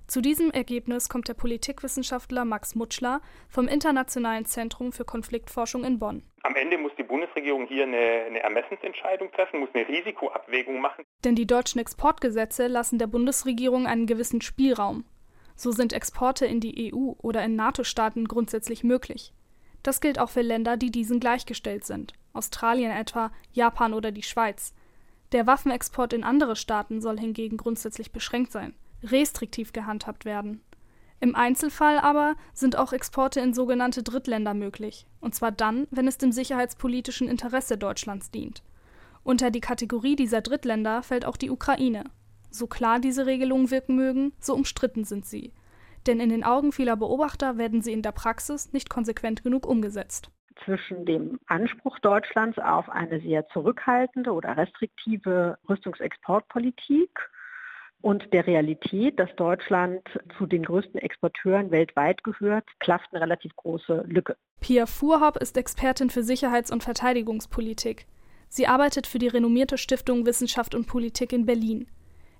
Zu 0.06 0.20
diesem 0.20 0.50
Ergebnis 0.50 1.08
kommt 1.08 1.28
der 1.28 1.34
Politikwissenschaftler 1.34 2.44
Max 2.44 2.74
Mutschler 2.74 3.22
vom 3.48 3.68
Internationalen 3.68 4.44
Zentrum 4.44 4.92
für 4.92 5.04
Konfliktforschung 5.04 5.82
in 5.82 5.98
Bonn. 5.98 6.22
Am 6.42 6.54
Ende 6.56 6.76
muss 6.76 6.92
die 6.98 7.04
Bundesregierung 7.04 7.66
hier 7.66 7.84
eine, 7.84 8.24
eine, 8.26 8.40
Ermessensentscheidung 8.40 9.32
treffen, 9.32 9.60
muss 9.60 9.70
eine 9.72 9.88
Risikoabwägung 9.88 10.78
machen. 10.78 11.04
Denn 11.24 11.34
die 11.34 11.46
deutschen 11.46 11.80
Exportgesetze 11.80 12.66
lassen 12.66 12.98
der 12.98 13.06
Bundesregierung 13.06 13.86
einen 13.86 14.06
gewissen 14.06 14.42
Spielraum. 14.42 15.04
So 15.56 15.72
sind 15.72 15.94
Exporte 15.94 16.44
in 16.44 16.60
die 16.60 16.92
EU 16.92 17.12
oder 17.22 17.42
in 17.42 17.56
NATO-Staaten 17.56 18.28
grundsätzlich 18.28 18.84
möglich. 18.84 19.32
Das 19.82 20.02
gilt 20.02 20.18
auch 20.18 20.30
für 20.30 20.42
Länder, 20.42 20.76
die 20.76 20.90
diesen 20.90 21.18
gleichgestellt 21.18 21.84
sind, 21.84 22.12
Australien 22.34 22.90
etwa, 22.90 23.30
Japan 23.52 23.94
oder 23.94 24.12
die 24.12 24.22
Schweiz. 24.22 24.74
Der 25.34 25.46
Waffenexport 25.46 26.14
in 26.14 26.24
andere 26.24 26.56
Staaten 26.56 27.02
soll 27.02 27.18
hingegen 27.18 27.58
grundsätzlich 27.58 28.10
beschränkt 28.12 28.52
sein 28.52 28.74
restriktiv 29.04 29.72
gehandhabt 29.72 30.24
werden. 30.24 30.62
Im 31.20 31.34
Einzelfall 31.34 31.98
aber 31.98 32.36
sind 32.52 32.76
auch 32.76 32.92
Exporte 32.92 33.40
in 33.40 33.54
sogenannte 33.54 34.02
Drittländer 34.02 34.54
möglich, 34.54 35.06
und 35.20 35.34
zwar 35.34 35.52
dann, 35.52 35.86
wenn 35.90 36.08
es 36.08 36.18
dem 36.18 36.32
sicherheitspolitischen 36.32 37.28
Interesse 37.28 37.78
Deutschlands 37.78 38.30
dient. 38.30 38.62
Unter 39.22 39.50
die 39.50 39.60
Kategorie 39.60 40.16
dieser 40.16 40.42
Drittländer 40.42 41.02
fällt 41.02 41.24
auch 41.24 41.36
die 41.36 41.50
Ukraine. 41.50 42.04
So 42.50 42.66
klar 42.66 42.98
diese 42.98 43.26
Regelungen 43.26 43.70
wirken 43.70 43.96
mögen, 43.96 44.32
so 44.38 44.54
umstritten 44.54 45.04
sind 45.04 45.24
sie. 45.24 45.52
Denn 46.06 46.20
in 46.20 46.28
den 46.28 46.44
Augen 46.44 46.72
vieler 46.72 46.96
Beobachter 46.96 47.56
werden 47.56 47.80
sie 47.80 47.92
in 47.92 48.02
der 48.02 48.12
Praxis 48.12 48.72
nicht 48.72 48.90
konsequent 48.90 49.42
genug 49.42 49.66
umgesetzt. 49.66 50.30
Zwischen 50.64 51.04
dem 51.04 51.40
Anspruch 51.46 51.98
Deutschlands 51.98 52.58
auf 52.58 52.88
eine 52.88 53.20
sehr 53.20 53.46
zurückhaltende 53.48 54.32
oder 54.32 54.56
restriktive 54.56 55.58
Rüstungsexportpolitik 55.68 57.10
und 58.00 58.32
der 58.32 58.46
Realität, 58.46 59.18
dass 59.18 59.34
Deutschland 59.36 60.02
zu 60.36 60.46
den 60.46 60.62
größten 60.62 61.00
Exporteuren 61.00 61.70
weltweit 61.70 62.22
gehört, 62.22 62.64
klafft 62.78 63.08
eine 63.12 63.22
relativ 63.22 63.56
große 63.56 64.04
Lücke. 64.06 64.36
Pia 64.60 64.86
Fuhrhopp 64.86 65.38
ist 65.38 65.56
Expertin 65.56 66.10
für 66.10 66.22
Sicherheits- 66.22 66.70
und 66.70 66.84
Verteidigungspolitik. 66.84 68.06
Sie 68.48 68.66
arbeitet 68.66 69.06
für 69.06 69.18
die 69.18 69.28
renommierte 69.28 69.78
Stiftung 69.78 70.26
Wissenschaft 70.26 70.74
und 70.74 70.86
Politik 70.86 71.32
in 71.32 71.46
Berlin. 71.46 71.88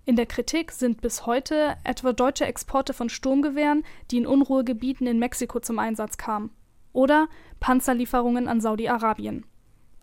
In 0.04 0.16
der 0.16 0.26
Kritik 0.26 0.70
sind 0.70 1.00
bis 1.00 1.24
heute 1.24 1.76
etwa 1.82 2.12
deutsche 2.12 2.44
Exporte 2.44 2.92
von 2.92 3.08
Sturmgewehren, 3.08 3.84
die 4.10 4.18
in 4.18 4.26
Unruhegebieten 4.26 5.06
in 5.06 5.18
Mexiko 5.18 5.60
zum 5.60 5.78
Einsatz 5.78 6.18
kamen, 6.18 6.50
oder 6.94 7.28
Panzerlieferungen 7.60 8.48
an 8.48 8.62
Saudi-Arabien. 8.62 9.44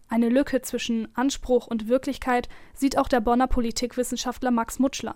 Eine 0.08 0.30
Lücke 0.30 0.62
zwischen 0.62 1.08
Anspruch 1.16 1.68
und 1.68 1.88
Wirklichkeit 1.88 2.50
sieht 2.74 2.98
auch 2.98 3.08
der 3.08 3.22
Bonner 3.22 3.48
Politikwissenschaftler 3.48 4.52
Max 4.52 4.78
Mutschler. 4.78 5.16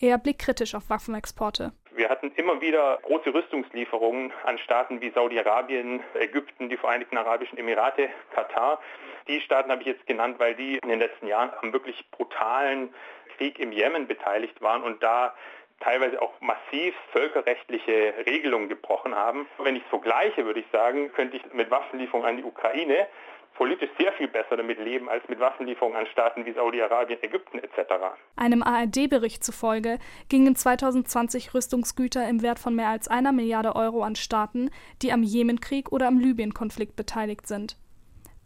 Er 0.00 0.18
blickt 0.18 0.40
kritisch 0.40 0.74
auf 0.74 0.90
Waffenexporte. 0.90 1.72
Wir 1.94 2.08
hatten 2.08 2.32
immer 2.32 2.60
wieder 2.60 2.98
große 3.02 3.32
Rüstungslieferungen 3.32 4.32
an 4.44 4.58
Staaten 4.58 5.00
wie 5.00 5.10
Saudi-Arabien, 5.10 6.00
Ägypten, 6.14 6.68
die 6.68 6.76
Vereinigten 6.76 7.16
Arabischen 7.16 7.56
Emirate, 7.56 8.08
Katar. 8.34 8.80
Die 9.28 9.40
Staaten 9.40 9.70
habe 9.70 9.82
ich 9.82 9.86
jetzt 9.86 10.06
genannt, 10.06 10.40
weil 10.40 10.56
die 10.56 10.78
in 10.82 10.88
den 10.88 10.98
letzten 10.98 11.28
Jahren 11.28 11.52
am 11.62 11.72
wirklich 11.72 12.04
brutalen 12.10 12.92
Krieg 13.36 13.60
im 13.60 13.70
Jemen 13.70 14.08
beteiligt 14.08 14.60
waren 14.60 14.82
und 14.82 15.02
da 15.02 15.34
teilweise 15.82 16.20
auch 16.20 16.32
massiv 16.40 16.94
völkerrechtliche 17.12 18.14
Regelungen 18.26 18.68
gebrochen 18.68 19.14
haben. 19.14 19.46
Wenn 19.58 19.76
ich 19.76 19.82
es 19.82 19.88
vergleiche, 19.88 20.44
würde 20.44 20.60
ich 20.60 20.66
sagen, 20.72 21.12
könnte 21.12 21.36
ich 21.36 21.52
mit 21.52 21.70
Waffenlieferungen 21.70 22.28
an 22.28 22.36
die 22.36 22.44
Ukraine 22.44 23.06
politisch 23.54 23.90
sehr 23.98 24.12
viel 24.14 24.28
besser 24.28 24.56
damit 24.56 24.78
leben 24.78 25.08
als 25.08 25.28
mit 25.28 25.38
Waffenlieferungen 25.40 25.96
an 25.96 26.06
Staaten 26.06 26.46
wie 26.46 26.52
Saudi-Arabien, 26.52 27.22
Ägypten 27.22 27.58
etc. 27.58 27.92
Einem 28.36 28.62
ARD-Bericht 28.62 29.44
zufolge 29.44 29.98
gingen 30.28 30.56
2020 30.56 31.54
Rüstungsgüter 31.54 32.28
im 32.28 32.42
Wert 32.42 32.58
von 32.58 32.74
mehr 32.74 32.88
als 32.88 33.08
einer 33.08 33.32
Milliarde 33.32 33.76
Euro 33.76 34.02
an 34.02 34.16
Staaten, 34.16 34.70
die 35.02 35.12
am 35.12 35.22
Jemenkrieg 35.22 35.92
oder 35.92 36.08
am 36.08 36.18
Libyen-Konflikt 36.18 36.96
beteiligt 36.96 37.46
sind. 37.46 37.76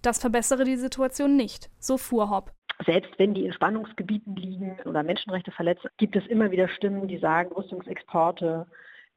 Das 0.02 0.20
verbessere 0.20 0.64
die 0.64 0.76
Situation 0.76 1.36
nicht, 1.36 1.70
so 1.78 1.98
fuhr 1.98 2.30
Hopp. 2.30 2.55
Selbst 2.84 3.18
wenn 3.18 3.34
die 3.34 3.46
in 3.46 3.52
Spannungsgebieten 3.52 4.36
liegen 4.36 4.76
oder 4.84 5.02
Menschenrechte 5.02 5.50
verletzen, 5.50 5.88
gibt 5.96 6.14
es 6.16 6.26
immer 6.26 6.50
wieder 6.50 6.68
Stimmen, 6.68 7.08
die 7.08 7.18
sagen, 7.18 7.52
Rüstungsexporte 7.52 8.66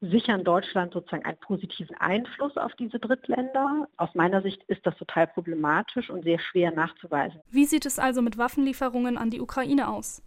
sichern 0.00 0.44
Deutschland 0.44 0.94
sozusagen 0.94 1.24
einen 1.24 1.38
positiven 1.38 1.94
Einfluss 1.96 2.56
auf 2.56 2.72
diese 2.76 2.98
Drittländer. 2.98 3.86
Aus 3.98 4.08
meiner 4.14 4.40
Sicht 4.40 4.62
ist 4.64 4.86
das 4.86 4.96
total 4.96 5.26
problematisch 5.26 6.08
und 6.08 6.24
sehr 6.24 6.38
schwer 6.38 6.72
nachzuweisen. 6.72 7.40
Wie 7.50 7.66
sieht 7.66 7.84
es 7.84 7.98
also 7.98 8.22
mit 8.22 8.38
Waffenlieferungen 8.38 9.18
an 9.18 9.30
die 9.30 9.40
Ukraine 9.40 9.88
aus? 9.88 10.22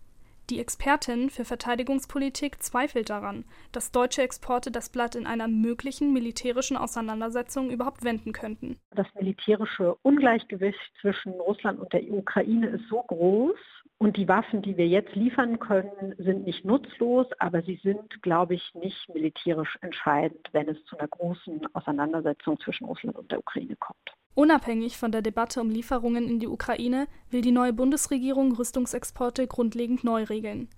Die 0.53 0.59
Expertin 0.59 1.31
für 1.31 1.45
Verteidigungspolitik 1.45 2.61
zweifelt 2.61 3.09
daran, 3.09 3.43
dass 3.71 3.91
deutsche 3.91 4.21
Exporte 4.21 4.69
das 4.69 4.89
Blatt 4.89 5.15
in 5.15 5.25
einer 5.25 5.47
möglichen 5.47 6.13
militärischen 6.13 6.77
Auseinandersetzung 6.77 7.71
überhaupt 7.71 8.03
wenden 8.03 8.33
könnten. 8.33 8.77
Das 8.91 9.07
militärische 9.15 9.95
Ungleichgewicht 10.03 10.77
zwischen 11.01 11.31
Russland 11.31 11.79
und 11.79 11.91
der 11.91 12.03
Ukraine 12.03 12.67
ist 12.67 12.87
so 12.87 13.01
groß, 13.01 13.57
und 13.97 14.15
die 14.15 14.27
Waffen, 14.27 14.61
die 14.61 14.77
wir 14.77 14.87
jetzt 14.87 15.15
liefern 15.15 15.57
können, 15.57 16.13
sind 16.19 16.45
nicht 16.45 16.63
nutzlos, 16.65 17.25
aber 17.39 17.63
sie 17.63 17.79
sind, 17.81 18.21
glaube 18.21 18.53
ich, 18.53 18.75
nicht 18.75 19.09
militärisch 19.11 19.79
entscheidend, 19.81 20.49
wenn 20.51 20.69
es 20.69 20.83
zu 20.85 20.99
einer 20.99 21.07
großen 21.07 21.61
Auseinandersetzung 21.73 22.59
zwischen 22.59 22.85
Russland 22.85 23.17
und 23.17 23.31
der 23.31 23.39
Ukraine 23.39 23.75
kommt. 23.77 24.11
Unabhängig 24.35 24.97
von 24.97 25.11
der 25.11 25.21
Debatte 25.21 25.61
um 25.61 25.69
Lieferungen 25.69 26.27
in 26.27 26.39
die 26.39 26.47
Ukraine 26.47 27.07
will 27.29 27.41
die 27.41 27.51
neue 27.51 27.73
Bundesregierung 27.73 28.55
Rüstungsexporte 28.55 29.45
grundlegend 29.45 30.03
neu 30.03 30.23
regeln. 30.23 30.69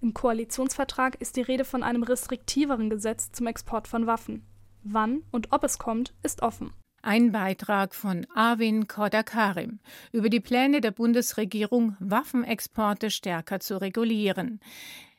Im 0.00 0.14
Koalitionsvertrag 0.14 1.20
ist 1.20 1.36
die 1.36 1.42
Rede 1.42 1.64
von 1.64 1.82
einem 1.82 2.02
restriktiveren 2.02 2.90
Gesetz 2.90 3.30
zum 3.30 3.46
Export 3.46 3.86
von 3.86 4.06
Waffen. 4.06 4.44
Wann 4.82 5.22
und 5.30 5.52
ob 5.52 5.64
es 5.64 5.78
kommt, 5.78 6.12
ist 6.22 6.42
offen. 6.42 6.72
Ein 7.02 7.32
Beitrag 7.32 7.94
von 7.94 8.26
Arvin 8.34 8.88
Kodakarim 8.88 9.78
über 10.10 10.28
die 10.28 10.40
Pläne 10.40 10.80
der 10.80 10.90
Bundesregierung, 10.90 11.96
Waffenexporte 12.00 13.10
stärker 13.10 13.60
zu 13.60 13.80
regulieren. 13.80 14.60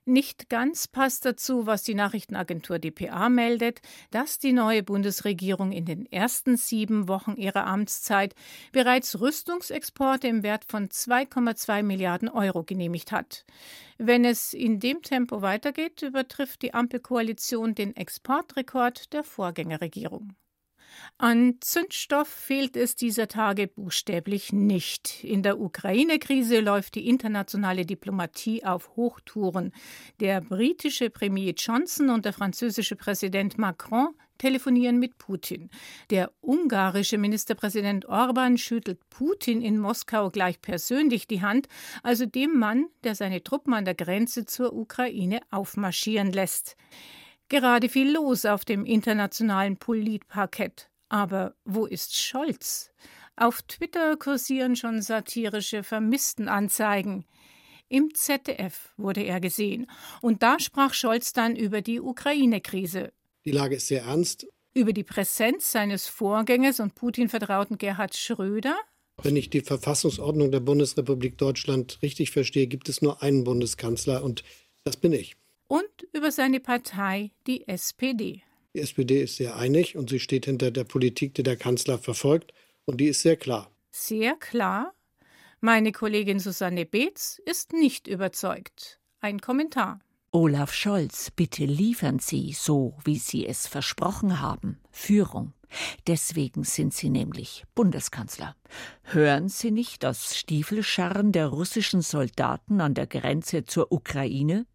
Nicht 0.07 0.49
ganz 0.49 0.87
passt 0.87 1.25
dazu, 1.25 1.65
was 1.65 1.81
die 1.81 1.95
Nachrichtenagentur 1.95 2.77
dpa 2.77 3.27
meldet, 3.27 3.81
dass 4.11 4.37
die 4.37 4.53
neue 4.53 4.83
Bundesregierung 4.83 5.71
in 5.71 5.85
den 5.85 6.05
ersten 6.11 6.57
sieben 6.57 7.07
Wochen 7.07 7.35
ihrer 7.37 7.65
Amtszeit 7.65 8.35
bereits 8.71 9.19
Rüstungsexporte 9.19 10.27
im 10.27 10.43
Wert 10.43 10.65
von 10.65 10.89
2,2 10.89 11.81
Milliarden 11.81 12.29
Euro 12.29 12.63
genehmigt 12.63 13.11
hat. 13.11 13.45
Wenn 13.97 14.25
es 14.25 14.53
in 14.53 14.79
dem 14.79 15.01
Tempo 15.01 15.41
weitergeht, 15.41 16.03
übertrifft 16.03 16.61
die 16.61 16.75
Ampelkoalition 16.75 17.73
den 17.73 17.95
Exportrekord 17.95 19.11
der 19.11 19.23
Vorgängerregierung. 19.23 20.35
An 21.17 21.55
Zündstoff 21.61 22.27
fehlt 22.27 22.75
es 22.75 22.95
dieser 22.95 23.27
Tage 23.27 23.67
buchstäblich 23.67 24.53
nicht. 24.53 25.23
In 25.23 25.43
der 25.43 25.59
Ukraine-Krise 25.59 26.59
läuft 26.59 26.95
die 26.95 27.07
internationale 27.07 27.85
Diplomatie 27.85 28.63
auf 28.65 28.95
Hochtouren. 28.95 29.71
Der 30.19 30.41
britische 30.41 31.09
Premier 31.09 31.53
Johnson 31.53 32.09
und 32.09 32.25
der 32.25 32.33
französische 32.33 32.95
Präsident 32.95 33.57
Macron 33.57 34.09
telefonieren 34.37 34.99
mit 34.99 35.17
Putin. 35.17 35.69
Der 36.09 36.31
ungarische 36.41 37.17
Ministerpräsident 37.17 38.05
Orban 38.05 38.57
schüttelt 38.57 38.99
Putin 39.09 39.61
in 39.61 39.77
Moskau 39.77 40.29
gleich 40.29 40.61
persönlich 40.61 41.27
die 41.27 41.41
Hand, 41.41 41.67
also 42.03 42.25
dem 42.25 42.57
Mann, 42.57 42.87
der 43.03 43.15
seine 43.15 43.43
Truppen 43.43 43.73
an 43.73 43.85
der 43.85 43.95
Grenze 43.95 44.45
zur 44.45 44.73
Ukraine 44.73 45.41
aufmarschieren 45.51 46.31
lässt. 46.31 46.75
Gerade 47.49 47.89
viel 47.89 48.11
los 48.11 48.45
auf 48.45 48.65
dem 48.65 48.85
internationalen 48.85 49.77
Politparkett. 49.77 50.89
Aber 51.09 51.55
wo 51.63 51.85
ist 51.85 52.15
Scholz? 52.15 52.91
Auf 53.35 53.61
Twitter 53.63 54.17
kursieren 54.17 54.75
schon 54.75 55.01
satirische 55.01 55.83
Vermisstenanzeigen. 55.83 57.25
Im 57.87 58.13
ZDF 58.15 58.93
wurde 58.97 59.21
er 59.21 59.39
gesehen. 59.39 59.87
Und 60.21 60.41
da 60.41 60.59
sprach 60.59 60.93
Scholz 60.93 61.33
dann 61.33 61.55
über 61.55 61.81
die 61.81 61.99
Ukraine-Krise. 61.99 63.13
Die 63.45 63.51
Lage 63.51 63.75
ist 63.75 63.87
sehr 63.87 64.03
ernst. 64.03 64.47
Über 64.73 64.91
die 64.91 65.03
Präsenz 65.03 65.71
seines 65.71 66.07
Vorgängers 66.07 66.79
und 66.79 66.95
Putin-Vertrauten 66.95 67.77
Gerhard 67.77 68.15
Schröder. 68.15 68.75
Wenn 69.21 69.35
ich 69.35 69.49
die 69.49 69.61
Verfassungsordnung 69.61 70.51
der 70.51 70.59
Bundesrepublik 70.59 71.37
Deutschland 71.37 71.99
richtig 72.01 72.31
verstehe, 72.31 72.67
gibt 72.67 72.89
es 72.89 73.01
nur 73.01 73.21
einen 73.21 73.43
Bundeskanzler 73.43 74.23
und 74.23 74.43
das 74.83 74.97
bin 74.97 75.13
ich. 75.13 75.37
Und 75.67 76.07
über 76.13 76.31
seine 76.31 76.59
Partei, 76.59 77.31
die 77.47 77.67
SPD. 77.67 78.43
Die 78.73 78.79
SPD 78.79 79.23
ist 79.23 79.37
sehr 79.37 79.55
einig 79.55 79.95
und 79.95 80.09
sie 80.09 80.19
steht 80.19 80.45
hinter 80.45 80.71
der 80.71 80.83
Politik, 80.83 81.33
die 81.33 81.43
der 81.43 81.57
Kanzler 81.57 81.97
verfolgt, 81.97 82.53
und 82.85 82.99
die 82.99 83.07
ist 83.07 83.21
sehr 83.21 83.37
klar. 83.37 83.71
Sehr 83.91 84.35
klar? 84.35 84.93
Meine 85.61 85.91
Kollegin 85.91 86.39
Susanne 86.39 86.85
Beetz 86.85 87.41
ist 87.45 87.73
nicht 87.73 88.07
überzeugt. 88.07 88.99
Ein 89.21 89.39
Kommentar. 89.39 90.01
Olaf 90.31 90.73
Scholz, 90.73 91.31
bitte 91.31 91.63
liefern 91.63 92.19
Sie, 92.19 92.51
so 92.51 92.97
wie 93.05 93.17
Sie 93.17 93.47
es 93.47 93.67
versprochen 93.67 94.41
haben, 94.41 94.79
Führung. 94.91 95.53
Deswegen 96.07 96.65
sind 96.65 96.93
Sie 96.93 97.09
nämlich 97.09 97.63
Bundeskanzler. 97.73 98.55
Hören 99.03 99.47
Sie 99.47 99.71
nicht 99.71 100.03
das 100.03 100.35
Stiefelscharren 100.37 101.31
der 101.31 101.47
russischen 101.47 102.01
Soldaten 102.01 102.81
an 102.81 102.93
der 102.93 103.07
Grenze 103.07 103.63
zur 103.63 103.91
Ukraine? 103.93 104.65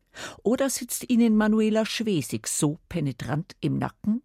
Oder 0.43 0.71
sitzt 0.71 1.11
Ihnen 1.11 1.37
Manuela 1.37 1.87
Schwesig 1.87 2.47
so 2.47 2.79
penetrant 2.89 3.55
im 3.61 3.79
Nacken? 3.79 4.23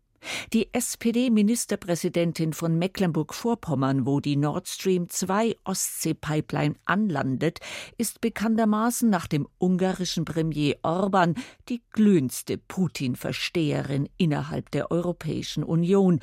Die 0.54 0.74
SPD-Ministerpräsidentin 0.74 2.54
von 2.54 2.78
Mecklenburg-Vorpommern, 2.78 4.06
wo 4.06 4.20
die 4.20 4.36
Nord 4.36 4.68
Stream 4.68 5.10
2 5.10 5.56
Ostsee-Pipeline 5.64 6.76
anlandet, 6.86 7.60
ist 7.98 8.22
bekanntermaßen 8.22 9.10
nach 9.10 9.28
dem 9.28 9.48
ungarischen 9.60 10.26
Premier 10.26 10.78
Orban 10.82 11.36
die 11.70 11.82
glühendste 11.92 12.58
Putin-Versteherin 12.58 14.10
innerhalb 14.18 14.72
der 14.72 14.92
Europäischen 14.92 15.64
Union 15.64 16.20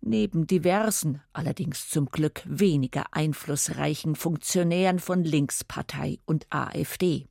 neben 0.00 0.46
diversen, 0.46 1.22
allerdings 1.32 1.88
zum 1.88 2.06
Glück 2.06 2.42
weniger 2.44 3.04
einflussreichen 3.12 4.16
Funktionären 4.16 4.98
von 4.98 5.22
Linkspartei 5.22 6.18
und 6.24 6.46
AfD. 6.50 7.26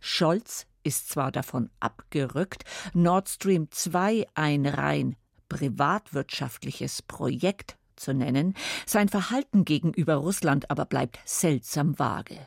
Scholz 0.00 0.66
ist 0.86 1.10
zwar 1.10 1.32
davon 1.32 1.68
abgerückt, 1.80 2.64
Nord 2.94 3.28
Stream 3.28 3.68
2 3.70 4.26
ein 4.34 4.64
rein 4.66 5.16
privatwirtschaftliches 5.48 7.02
Projekt 7.02 7.76
zu 7.96 8.14
nennen, 8.14 8.54
sein 8.86 9.08
Verhalten 9.08 9.64
gegenüber 9.64 10.14
Russland 10.14 10.70
aber 10.70 10.84
bleibt 10.84 11.18
seltsam 11.24 11.98
vage. 11.98 12.38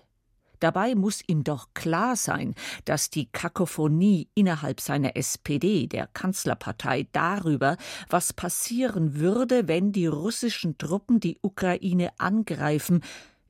Dabei 0.60 0.93
muss 0.96 1.22
ihm 1.25 1.43
doch 1.43 1.69
klar 1.74 2.15
sein, 2.17 2.53
dass 2.84 3.10
die 3.10 3.27
Kakophonie 3.31 4.27
innerhalb 4.36 4.81
seiner 4.81 5.15
SPD, 5.15 5.88
der 5.88 6.08
Kanzlerpartei, 6.08 7.08
darüber, 7.13 7.77
was 8.10 8.34
passieren 8.34 9.15
würde, 9.15 9.67
wenn 9.69 9.93
die 9.93 10.08
russischen 10.08 10.77
Truppen 10.77 11.22
die 11.22 11.38
Ukraine 11.41 12.12
angreifen, 12.17 13.01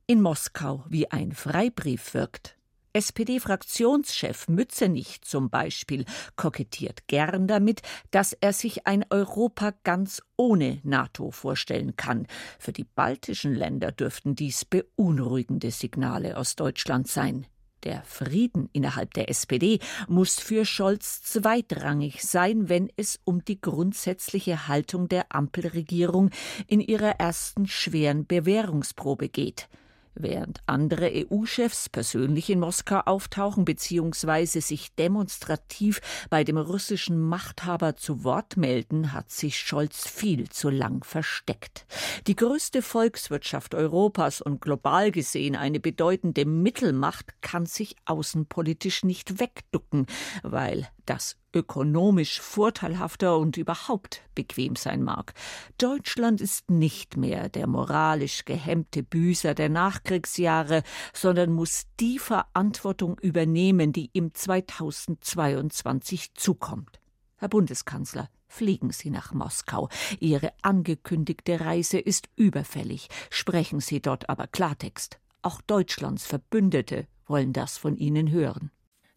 in 0.06 0.22
Moskau 0.22 0.84
wie 0.88 1.10
ein 1.10 1.32
Freibrief 1.32 2.14
wirkt. 2.14 2.56
SPD-Fraktionschef 2.92 4.48
Mützenich 4.48 5.22
zum 5.22 5.50
Beispiel 5.50 6.04
kokettiert 6.36 7.06
gern 7.06 7.46
damit, 7.46 7.82
dass 8.10 8.32
er 8.32 8.52
sich 8.52 8.86
ein 8.86 9.04
Europa 9.10 9.72
ganz 9.84 10.22
ohne 10.36 10.80
NATO 10.82 11.30
vorstellen 11.30 11.96
kann. 11.96 12.26
Für 12.58 12.72
die 12.72 12.84
baltischen 12.84 13.54
Länder 13.54 13.92
dürften 13.92 14.34
dies 14.34 14.64
beunruhigende 14.64 15.70
Signale 15.70 16.36
aus 16.36 16.56
Deutschland 16.56 17.08
sein. 17.08 17.46
Der 17.84 18.02
Frieden 18.04 18.68
innerhalb 18.72 19.14
der 19.14 19.30
SPD 19.30 19.78
muss 20.06 20.38
für 20.38 20.66
Scholz 20.66 21.22
zweitrangig 21.22 22.22
sein, 22.22 22.68
wenn 22.68 22.90
es 22.96 23.18
um 23.24 23.42
die 23.44 23.60
grundsätzliche 23.60 24.68
Haltung 24.68 25.08
der 25.08 25.34
Ampelregierung 25.34 26.30
in 26.66 26.80
ihrer 26.80 27.12
ersten 27.12 27.66
schweren 27.66 28.26
Bewährungsprobe 28.26 29.28
geht. 29.28 29.68
Während 30.14 30.60
andere 30.66 31.10
EU-Chefs 31.12 31.88
persönlich 31.88 32.50
in 32.50 32.60
Moskau 32.60 33.00
auftauchen 33.00 33.64
bzw. 33.64 34.60
sich 34.60 34.94
demonstrativ 34.94 36.00
bei 36.30 36.42
dem 36.44 36.56
russischen 36.56 37.20
Machthaber 37.20 37.96
zu 37.96 38.24
Wort 38.24 38.56
melden, 38.56 39.12
hat 39.12 39.30
sich 39.30 39.58
Scholz 39.58 40.08
viel 40.08 40.48
zu 40.48 40.68
lang 40.68 41.04
versteckt. 41.04 41.86
Die 42.26 42.36
größte 42.36 42.82
Volkswirtschaft 42.82 43.74
Europas 43.74 44.40
und 44.40 44.60
global 44.60 45.12
gesehen 45.12 45.54
eine 45.54 45.80
bedeutende 45.80 46.44
Mittelmacht 46.44 47.40
kann 47.40 47.66
sich 47.66 47.96
außenpolitisch 48.04 49.04
nicht 49.04 49.38
wegducken, 49.38 50.06
weil 50.42 50.88
das 51.10 51.36
ökonomisch 51.52 52.40
vorteilhafter 52.40 53.36
und 53.36 53.56
überhaupt 53.56 54.22
bequem 54.36 54.76
sein 54.76 55.02
mag. 55.02 55.34
Deutschland 55.76 56.40
ist 56.40 56.70
nicht 56.70 57.16
mehr 57.16 57.48
der 57.48 57.66
moralisch 57.66 58.44
gehemmte 58.44 59.02
Büßer 59.02 59.54
der 59.54 59.70
Nachkriegsjahre, 59.70 60.84
sondern 61.12 61.52
muss 61.52 61.86
die 61.98 62.20
Verantwortung 62.20 63.18
übernehmen, 63.18 63.92
die 63.92 64.10
ihm 64.12 64.32
2022 64.32 66.34
zukommt. 66.34 67.00
Herr 67.38 67.48
Bundeskanzler, 67.48 68.30
fliegen 68.46 68.92
Sie 68.92 69.10
nach 69.10 69.32
Moskau. 69.32 69.88
Ihre 70.20 70.52
angekündigte 70.62 71.60
Reise 71.60 71.98
ist 71.98 72.28
überfällig. 72.36 73.08
Sprechen 73.30 73.80
Sie 73.80 74.00
dort 74.00 74.28
aber 74.28 74.46
Klartext. 74.46 75.18
Auch 75.42 75.60
Deutschlands 75.62 76.24
Verbündete 76.24 77.08
wollen 77.26 77.52
das 77.52 77.78
von 77.78 77.96
Ihnen 77.96 78.30
hören. 78.30 78.70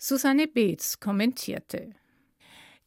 Susanne 0.05 0.47
Beetz 0.49 0.99
kommentierte 0.99 1.95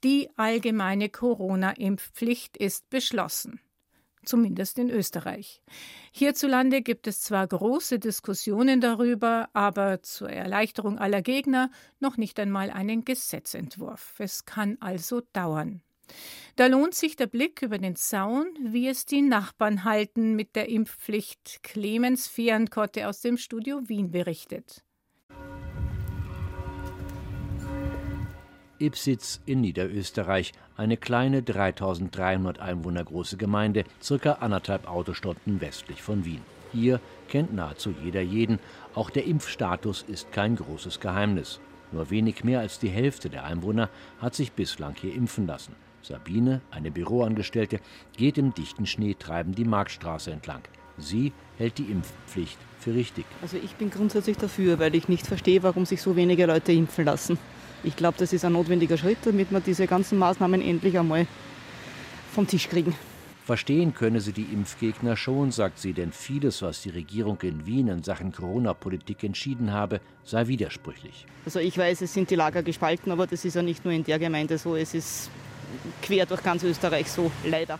die 0.05 0.29
allgemeine 0.37 1.09
Corona-Impfpflicht 1.09 2.59
ist 2.59 2.91
beschlossen. 2.91 3.59
Zumindest 4.23 4.79
in 4.79 4.91
Österreich. 4.91 5.63
Hierzulande 6.13 6.83
gibt 6.83 7.07
es 7.07 7.23
zwar 7.23 7.47
große 7.47 7.99
Diskussionen 7.99 8.83
darüber, 8.83 9.49
aber 9.55 10.03
zur 10.03 10.29
Erleichterung 10.29 10.99
aller 10.99 11.23
Gegner 11.23 11.71
noch 12.01 12.19
nicht 12.19 12.39
einmal 12.39 12.71
einen 12.71 13.07
Gesetzentwurf. 13.07 14.15
Es 14.19 14.45
kann 14.45 14.77
also 14.81 15.23
dauern. 15.33 15.81
Da 16.57 16.67
lohnt 16.67 16.95
sich 16.95 17.17
der 17.17 17.29
Blick 17.29 17.63
über 17.63 17.79
den 17.79 17.97
Zaun, 17.97 18.47
wie 18.61 18.89
es 18.89 19.07
die 19.07 19.23
Nachbarn 19.23 19.85
halten 19.85 20.37
mit 20.37 20.55
der 20.55 20.69
Impfpflicht. 20.69 21.63
Clemens 21.63 22.29
Fehrenkotte 22.29 23.09
aus 23.09 23.23
dem 23.23 23.39
Studio 23.39 23.89
Wien 23.89 24.11
berichtet. 24.11 24.86
Ipsitz 28.79 29.41
in 29.47 29.61
Niederösterreich, 29.61 30.53
eine 30.77 30.97
kleine 30.97 31.43
3300 31.43 32.59
Einwohner 32.59 33.05
große 33.05 33.37
Gemeinde, 33.37 33.85
circa 34.03 34.33
anderthalb 34.33 34.89
Autostunden 34.89 35.61
westlich 35.61 36.03
von 36.03 36.25
Wien. 36.25 36.43
Hier 36.73 37.01
kennt 37.29 37.55
nahezu 37.55 37.95
jeder 38.05 38.21
jeden, 38.21 38.59
auch 38.95 39.11
der 39.11 39.25
Impfstatus 39.25 40.03
ist 40.03 40.33
kein 40.33 40.57
großes 40.57 41.01
Geheimnis. 41.01 41.61
Nur 41.93 42.11
wenig 42.11 42.45
mehr 42.45 42.61
als 42.61 42.79
die 42.79 42.89
Hälfte 42.89 43.31
der 43.31 43.45
Einwohner 43.45 43.89
hat 44.21 44.35
sich 44.35 44.53
bislang 44.53 44.95
hier 45.01 45.15
impfen 45.15 45.47
lassen. 45.47 45.75
Sabine, 46.03 46.61
eine 46.71 46.91
Büroangestellte, 46.91 47.81
geht 48.17 48.39
im 48.39 48.55
dichten 48.55 48.87
Schneetreiben 48.87 49.55
die 49.55 49.65
Marktstraße 49.65 50.31
entlang. 50.31 50.63
Sie 50.99 51.33
hält 51.59 51.79
die 51.79 51.91
Impfpflicht 51.91 52.59
für 52.79 52.95
richtig. 52.95 53.27
Also 53.43 53.57
ich 53.57 53.75
bin 53.75 53.91
grundsätzlich 53.91 54.37
dafür, 54.37 54.79
weil 54.79 54.95
ich 54.95 55.09
nicht 55.09 55.27
verstehe, 55.27 55.63
warum 55.63 55.85
sich 55.85 56.01
so 56.01 56.17
wenige 56.17 56.47
Leute 56.47 56.73
impfen 56.73 57.05
lassen. 57.05 57.39
Ich 57.87 57.95
glaube, 57.95 58.19
das 58.19 58.33
ist 58.33 58.45
ein 58.45 58.53
notwendiger 58.53 58.99
Schritt, 58.99 59.19
damit 59.23 59.53
wir 59.53 59.61
diese 59.61 59.87
ganzen 59.87 60.19
Maßnahmen 60.19 60.61
endlich 60.61 60.99
einmal 60.99 61.29
vom 62.35 62.45
Tisch 62.45 62.69
kriegen. 62.69 62.97
Verstehen 63.45 63.95
könne 63.95 64.21
sie 64.21 64.33
die 64.33 64.43
Impfgegner 64.43 65.17
schon, 65.17 65.53
sagt 65.53 65.79
sie, 65.79 65.93
denn 65.93 66.11
vieles, 66.11 66.63
was 66.63 66.83
die 66.83 66.91
Regierung 66.91 67.39
in 67.43 67.65
Wien 67.65 67.87
in 67.87 68.03
Sachen 68.03 68.33
Corona-Politik 68.33 69.23
entschieden 69.23 69.73
habe, 69.73 70.01
sei 70.25 70.49
widersprüchlich. 70.49 71.27
Also 71.45 71.61
ich 71.61 71.79
weiß, 71.79 72.01
es 72.01 72.13
sind 72.13 72.29
die 72.29 72.35
Lager 72.35 72.65
gespalten, 72.65 73.13
aber 73.13 73.29
das 73.29 73.45
ist 73.45 73.55
ja 73.55 73.63
nicht 73.63 73.85
nur 73.85 73.95
in 73.95 74.03
der 74.03 74.19
Gemeinde 74.19 74.59
so, 74.59 74.75
es 74.75 74.93
ist 74.93 75.31
quer 76.03 76.27
durch 76.27 76.43
ganz 76.43 76.65
Österreich 76.65 77.09
so, 77.09 77.31
leider. 77.45 77.79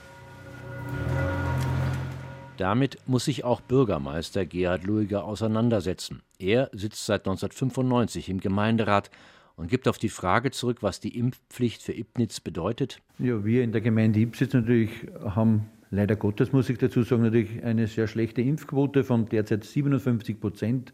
Damit 2.59 2.99
muss 3.07 3.25
sich 3.25 3.43
auch 3.43 3.61
Bürgermeister 3.61 4.47
Gerhard 4.47 4.85
Luiger 4.85 5.25
auseinandersetzen. 5.25 6.23
Er 6.39 6.71
sitzt 6.73 7.05
seit 7.05 7.23
1995 7.23 8.29
im 8.29 8.39
Gemeinderat 8.39 9.11
und 9.57 9.69
gibt 9.69 9.89
auf 9.89 9.99
die 9.99 10.09
Frage 10.09 10.51
zurück, 10.51 10.79
was 10.83 11.01
die 11.01 11.19
Impfpflicht 11.19 11.83
für 11.83 11.93
Ibnitz 11.93 12.41
bedeutet. 12.41 13.01
Ja, 13.19 13.45
wir 13.45 13.65
in 13.65 13.73
der 13.73 13.81
Gemeinde 13.81 14.21
Ibnitz 14.21 14.53
natürlich 14.53 14.91
haben 15.25 15.67
leider 15.91 16.17
Gottes, 16.17 16.53
muss 16.53 16.69
ich 16.69 16.79
dazu 16.79 17.03
sagen, 17.03 17.23
natürlich 17.23 17.65
eine 17.65 17.87
sehr 17.87 18.07
schlechte 18.07 18.43
Impfquote 18.43 19.05
von 19.05 19.27
derzeit 19.27 19.65
57 19.65 20.39
Prozent. 20.41 20.93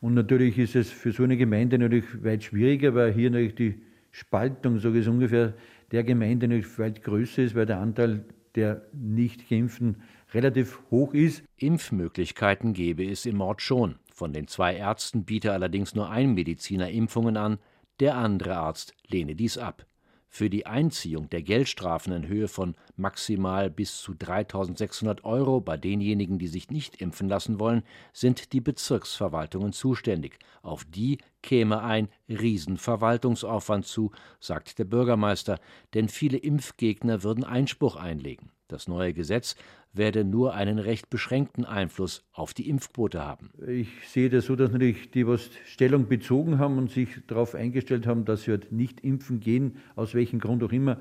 Und 0.00 0.14
natürlich 0.14 0.58
ist 0.58 0.76
es 0.76 0.90
für 0.90 1.12
so 1.12 1.22
eine 1.22 1.36
Gemeinde 1.36 1.78
natürlich 1.78 2.22
weit 2.22 2.44
schwieriger, 2.44 2.94
weil 2.94 3.12
hier 3.12 3.30
natürlich 3.30 3.54
die 3.54 3.74
Spaltung, 4.10 4.78
sage 4.78 5.00
ich 5.00 5.08
ungefähr, 5.08 5.54
der 5.92 6.04
Gemeinde 6.04 6.48
natürlich 6.48 6.78
weit 6.78 7.02
größer 7.02 7.42
ist, 7.42 7.54
weil 7.54 7.66
der 7.66 7.78
Anteil 7.78 8.24
der 8.54 8.82
nicht 8.92 9.48
geimpften 9.48 9.96
relativ 10.32 10.80
hoch 10.90 11.14
ist. 11.14 11.42
Impfmöglichkeiten 11.56 12.72
gäbe 12.72 13.04
es 13.04 13.26
im 13.26 13.40
Ort 13.40 13.62
schon. 13.62 13.96
Von 14.12 14.32
den 14.32 14.46
zwei 14.46 14.76
Ärzten 14.76 15.24
biete 15.24 15.52
allerdings 15.52 15.94
nur 15.94 16.10
ein 16.10 16.34
Mediziner 16.34 16.90
Impfungen 16.90 17.36
an, 17.36 17.58
der 18.00 18.16
andere 18.16 18.56
Arzt 18.56 18.94
lehne 19.06 19.34
dies 19.34 19.58
ab. 19.58 19.86
Für 20.28 20.50
die 20.50 20.66
Einziehung 20.66 21.30
der 21.30 21.42
Geldstrafen 21.42 22.12
in 22.12 22.26
Höhe 22.26 22.48
von 22.48 22.74
maximal 22.96 23.70
bis 23.70 23.98
zu 23.98 24.14
3.600 24.14 25.22
Euro 25.22 25.60
bei 25.60 25.76
denjenigen, 25.76 26.40
die 26.40 26.48
sich 26.48 26.70
nicht 26.70 27.00
impfen 27.00 27.28
lassen 27.28 27.60
wollen, 27.60 27.84
sind 28.12 28.52
die 28.52 28.60
Bezirksverwaltungen 28.60 29.72
zuständig. 29.72 30.40
Auf 30.62 30.84
die 30.84 31.18
käme 31.40 31.84
ein 31.84 32.08
Riesenverwaltungsaufwand 32.28 33.86
zu, 33.86 34.10
sagt 34.40 34.80
der 34.80 34.86
Bürgermeister, 34.86 35.60
denn 35.94 36.08
viele 36.08 36.38
Impfgegner 36.38 37.22
würden 37.22 37.44
Einspruch 37.44 37.94
einlegen. 37.94 38.50
Das 38.68 38.88
neue 38.88 39.12
Gesetz 39.12 39.56
werde 39.92 40.24
nur 40.24 40.54
einen 40.54 40.78
recht 40.78 41.10
beschränkten 41.10 41.64
Einfluss 41.64 42.24
auf 42.32 42.54
die 42.54 42.68
Impfquote 42.68 43.22
haben. 43.22 43.50
Ich 43.66 43.88
sehe 44.08 44.30
das 44.30 44.46
so, 44.46 44.56
dass 44.56 44.72
natürlich 44.72 45.10
die, 45.10 45.26
was 45.26 45.50
Stellung 45.66 46.08
bezogen 46.08 46.58
haben 46.58 46.78
und 46.78 46.90
sich 46.90 47.20
darauf 47.26 47.54
eingestellt 47.54 48.06
haben, 48.06 48.24
dass 48.24 48.44
sie 48.44 48.52
halt 48.52 48.72
nicht 48.72 49.00
impfen 49.00 49.40
gehen, 49.40 49.76
aus 49.96 50.14
welchem 50.14 50.40
Grund 50.40 50.62
auch 50.64 50.72
immer, 50.72 50.98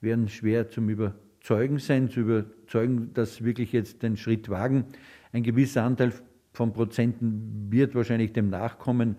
werden 0.00 0.28
schwer 0.28 0.70
zum 0.70 0.88
Überzeugen 0.88 1.78
sein, 1.78 2.08
zu 2.08 2.20
überzeugen, 2.20 3.12
dass 3.14 3.44
wirklich 3.44 3.72
jetzt 3.72 4.02
den 4.02 4.16
Schritt 4.16 4.48
wagen. 4.48 4.86
Ein 5.32 5.42
gewisser 5.42 5.84
Anteil 5.84 6.12
von 6.52 6.72
Prozenten 6.72 7.68
wird 7.70 7.94
wahrscheinlich 7.94 8.32
dem 8.32 8.48
nachkommen, 8.48 9.16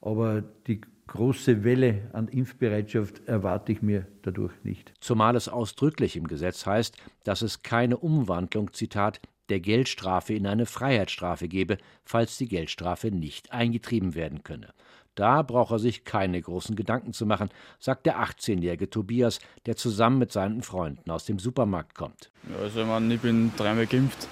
aber 0.00 0.42
die 0.66 0.80
große 1.08 1.64
Welle 1.64 2.08
an 2.12 2.28
Impfbereitschaft 2.28 3.26
erwarte 3.26 3.72
ich 3.72 3.82
mir 3.82 4.06
dadurch 4.22 4.52
nicht. 4.62 4.92
Zumal 5.00 5.34
es 5.34 5.48
ausdrücklich 5.48 6.16
im 6.16 6.28
Gesetz 6.28 6.64
heißt, 6.64 6.96
dass 7.24 7.42
es 7.42 7.62
keine 7.62 7.96
Umwandlung, 7.96 8.72
Zitat, 8.72 9.20
der 9.48 9.60
Geldstrafe 9.60 10.34
in 10.34 10.46
eine 10.46 10.66
Freiheitsstrafe 10.66 11.48
gebe, 11.48 11.78
falls 12.04 12.36
die 12.36 12.48
Geldstrafe 12.48 13.10
nicht 13.10 13.52
eingetrieben 13.52 14.14
werden 14.14 14.44
könne. 14.44 14.72
Da 15.14 15.42
braucht 15.42 15.72
er 15.72 15.78
sich 15.80 16.04
keine 16.04 16.40
großen 16.40 16.76
Gedanken 16.76 17.12
zu 17.12 17.26
machen, 17.26 17.48
sagt 17.80 18.06
der 18.06 18.22
18-jährige 18.22 18.88
Tobias, 18.88 19.40
der 19.66 19.74
zusammen 19.74 20.18
mit 20.18 20.30
seinen 20.30 20.62
Freunden 20.62 21.10
aus 21.10 21.24
dem 21.24 21.40
Supermarkt 21.40 21.96
kommt. 21.96 22.30
Ja, 22.48 22.62
also 22.62 22.82
ich, 22.82 22.86
meine, 22.86 23.14
ich 23.14 23.20
bin 23.20 23.50
dreimal 23.56 23.86
geimpft 23.86 24.28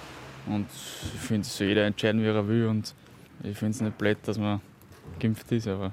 und 0.46 0.66
ich 1.14 1.20
finde, 1.20 1.40
es 1.40 1.56
soll 1.56 1.68
jeder 1.68 1.86
entscheiden, 1.86 2.22
wie 2.22 2.26
er 2.26 2.46
will 2.46 2.66
und 2.66 2.94
ich 3.42 3.56
finde 3.58 3.72
es 3.72 3.80
nicht 3.80 3.98
blöd, 3.98 4.18
dass 4.24 4.38
man 4.38 4.60
geimpft 5.18 5.50
ist, 5.50 5.66
aber 5.66 5.92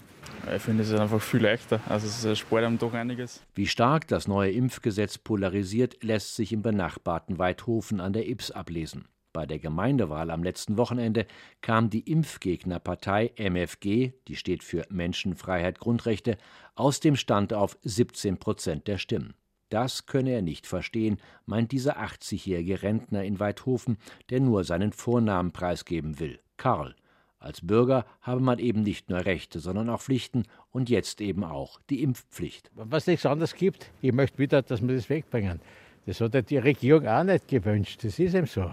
ich 0.55 0.62
finde, 0.62 0.83
es 0.83 0.93
einfach 0.93 1.21
viel 1.21 1.41
leichter. 1.41 1.79
Also 1.88 2.07
es 2.07 2.23
erspart 2.23 2.63
einem 2.63 2.77
doch 2.77 2.93
einiges. 2.93 3.41
Wie 3.55 3.67
stark 3.67 4.07
das 4.07 4.27
neue 4.27 4.51
Impfgesetz 4.51 5.17
polarisiert, 5.17 6.03
lässt 6.03 6.36
sich 6.36 6.51
im 6.51 6.62
benachbarten 6.62 7.39
Weidhofen 7.39 7.99
an 7.99 8.13
der 8.13 8.27
Ips 8.27 8.51
ablesen. 8.51 9.05
Bei 9.33 9.47
der 9.47 9.57
Gemeindewahl 9.57 10.29
am 10.29 10.43
letzten 10.43 10.77
Wochenende 10.77 11.25
kam 11.62 11.89
die 11.89 12.12
Impfgegnerpartei 12.12 13.31
MFG, 13.36 14.13
die 14.27 14.36
steht 14.36 14.63
für 14.63 14.86
Menschenfreiheit 14.89 15.79
Grundrechte, 15.79 16.38
aus 16.75 16.99
dem 16.99 17.15
Stand 17.15 17.51
auf 17.51 17.77
17 17.81 18.38
Prozent 18.38 18.88
der 18.88 18.99
Stimmen. 18.99 19.33
Das 19.69 20.05
könne 20.05 20.29
er 20.29 20.43
nicht 20.43 20.67
verstehen, 20.67 21.17
meint 21.47 21.71
dieser 21.71 21.97
80-jährige 21.97 22.83
Rentner 22.83 23.23
in 23.23 23.39
Weidhofen, 23.39 23.97
der 24.29 24.39
nur 24.39 24.63
seinen 24.65 24.93
Vornamen 24.93 25.51
preisgeben 25.51 26.19
will. 26.19 26.39
Karl. 26.57 26.95
Als 27.43 27.60
Bürger 27.60 28.06
habe 28.21 28.39
man 28.39 28.58
eben 28.58 28.84
nicht 28.84 29.10
nur 29.10 29.25
Rechte, 29.25 29.60
sondern 29.60 29.89
auch 29.89 29.99
Pflichten 29.99 30.43
und 30.71 30.89
jetzt 30.89 31.19
eben 31.19 31.43
auch 31.43 31.82
die 31.89 32.01
Impfpflicht. 32.01 32.71
Was 32.73 33.06
nichts 33.06 33.25
anderes 33.25 33.53
gibt, 33.56 33.91
ich 34.01 34.13
möchte 34.13 34.39
wieder, 34.39 34.62
dass 34.62 34.82
wir 34.82 34.95
das 34.95 35.10
wegbringen. 35.10 35.60
Das 36.06 36.21
hat 36.21 36.49
die 36.49 36.58
Regierung 36.58 37.06
auch 37.06 37.25
nicht 37.25 37.49
gewünscht. 37.49 38.01
Das 38.06 38.17
ist 38.17 38.34
eben 38.34 38.47
so. 38.47 38.71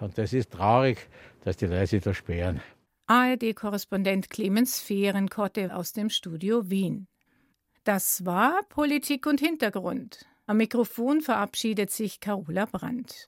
Und 0.00 0.16
das 0.16 0.32
ist 0.32 0.52
traurig, 0.52 1.08
dass 1.42 1.56
die 1.56 1.66
Leute 1.66 1.88
sich 1.88 2.04
da 2.04 2.14
sperren. 2.14 2.60
ARD-Korrespondent 3.08 4.30
Clemens 4.30 4.80
Fehrenkotte 4.80 5.74
aus 5.74 5.92
dem 5.92 6.08
Studio 6.08 6.70
Wien. 6.70 7.08
Das 7.82 8.24
war 8.24 8.60
Politik 8.68 9.26
und 9.26 9.40
Hintergrund. 9.40 10.24
Am 10.46 10.58
Mikrofon 10.58 11.20
verabschiedet 11.20 11.90
sich 11.90 12.20
Carola 12.20 12.66
Brandt. 12.66 13.24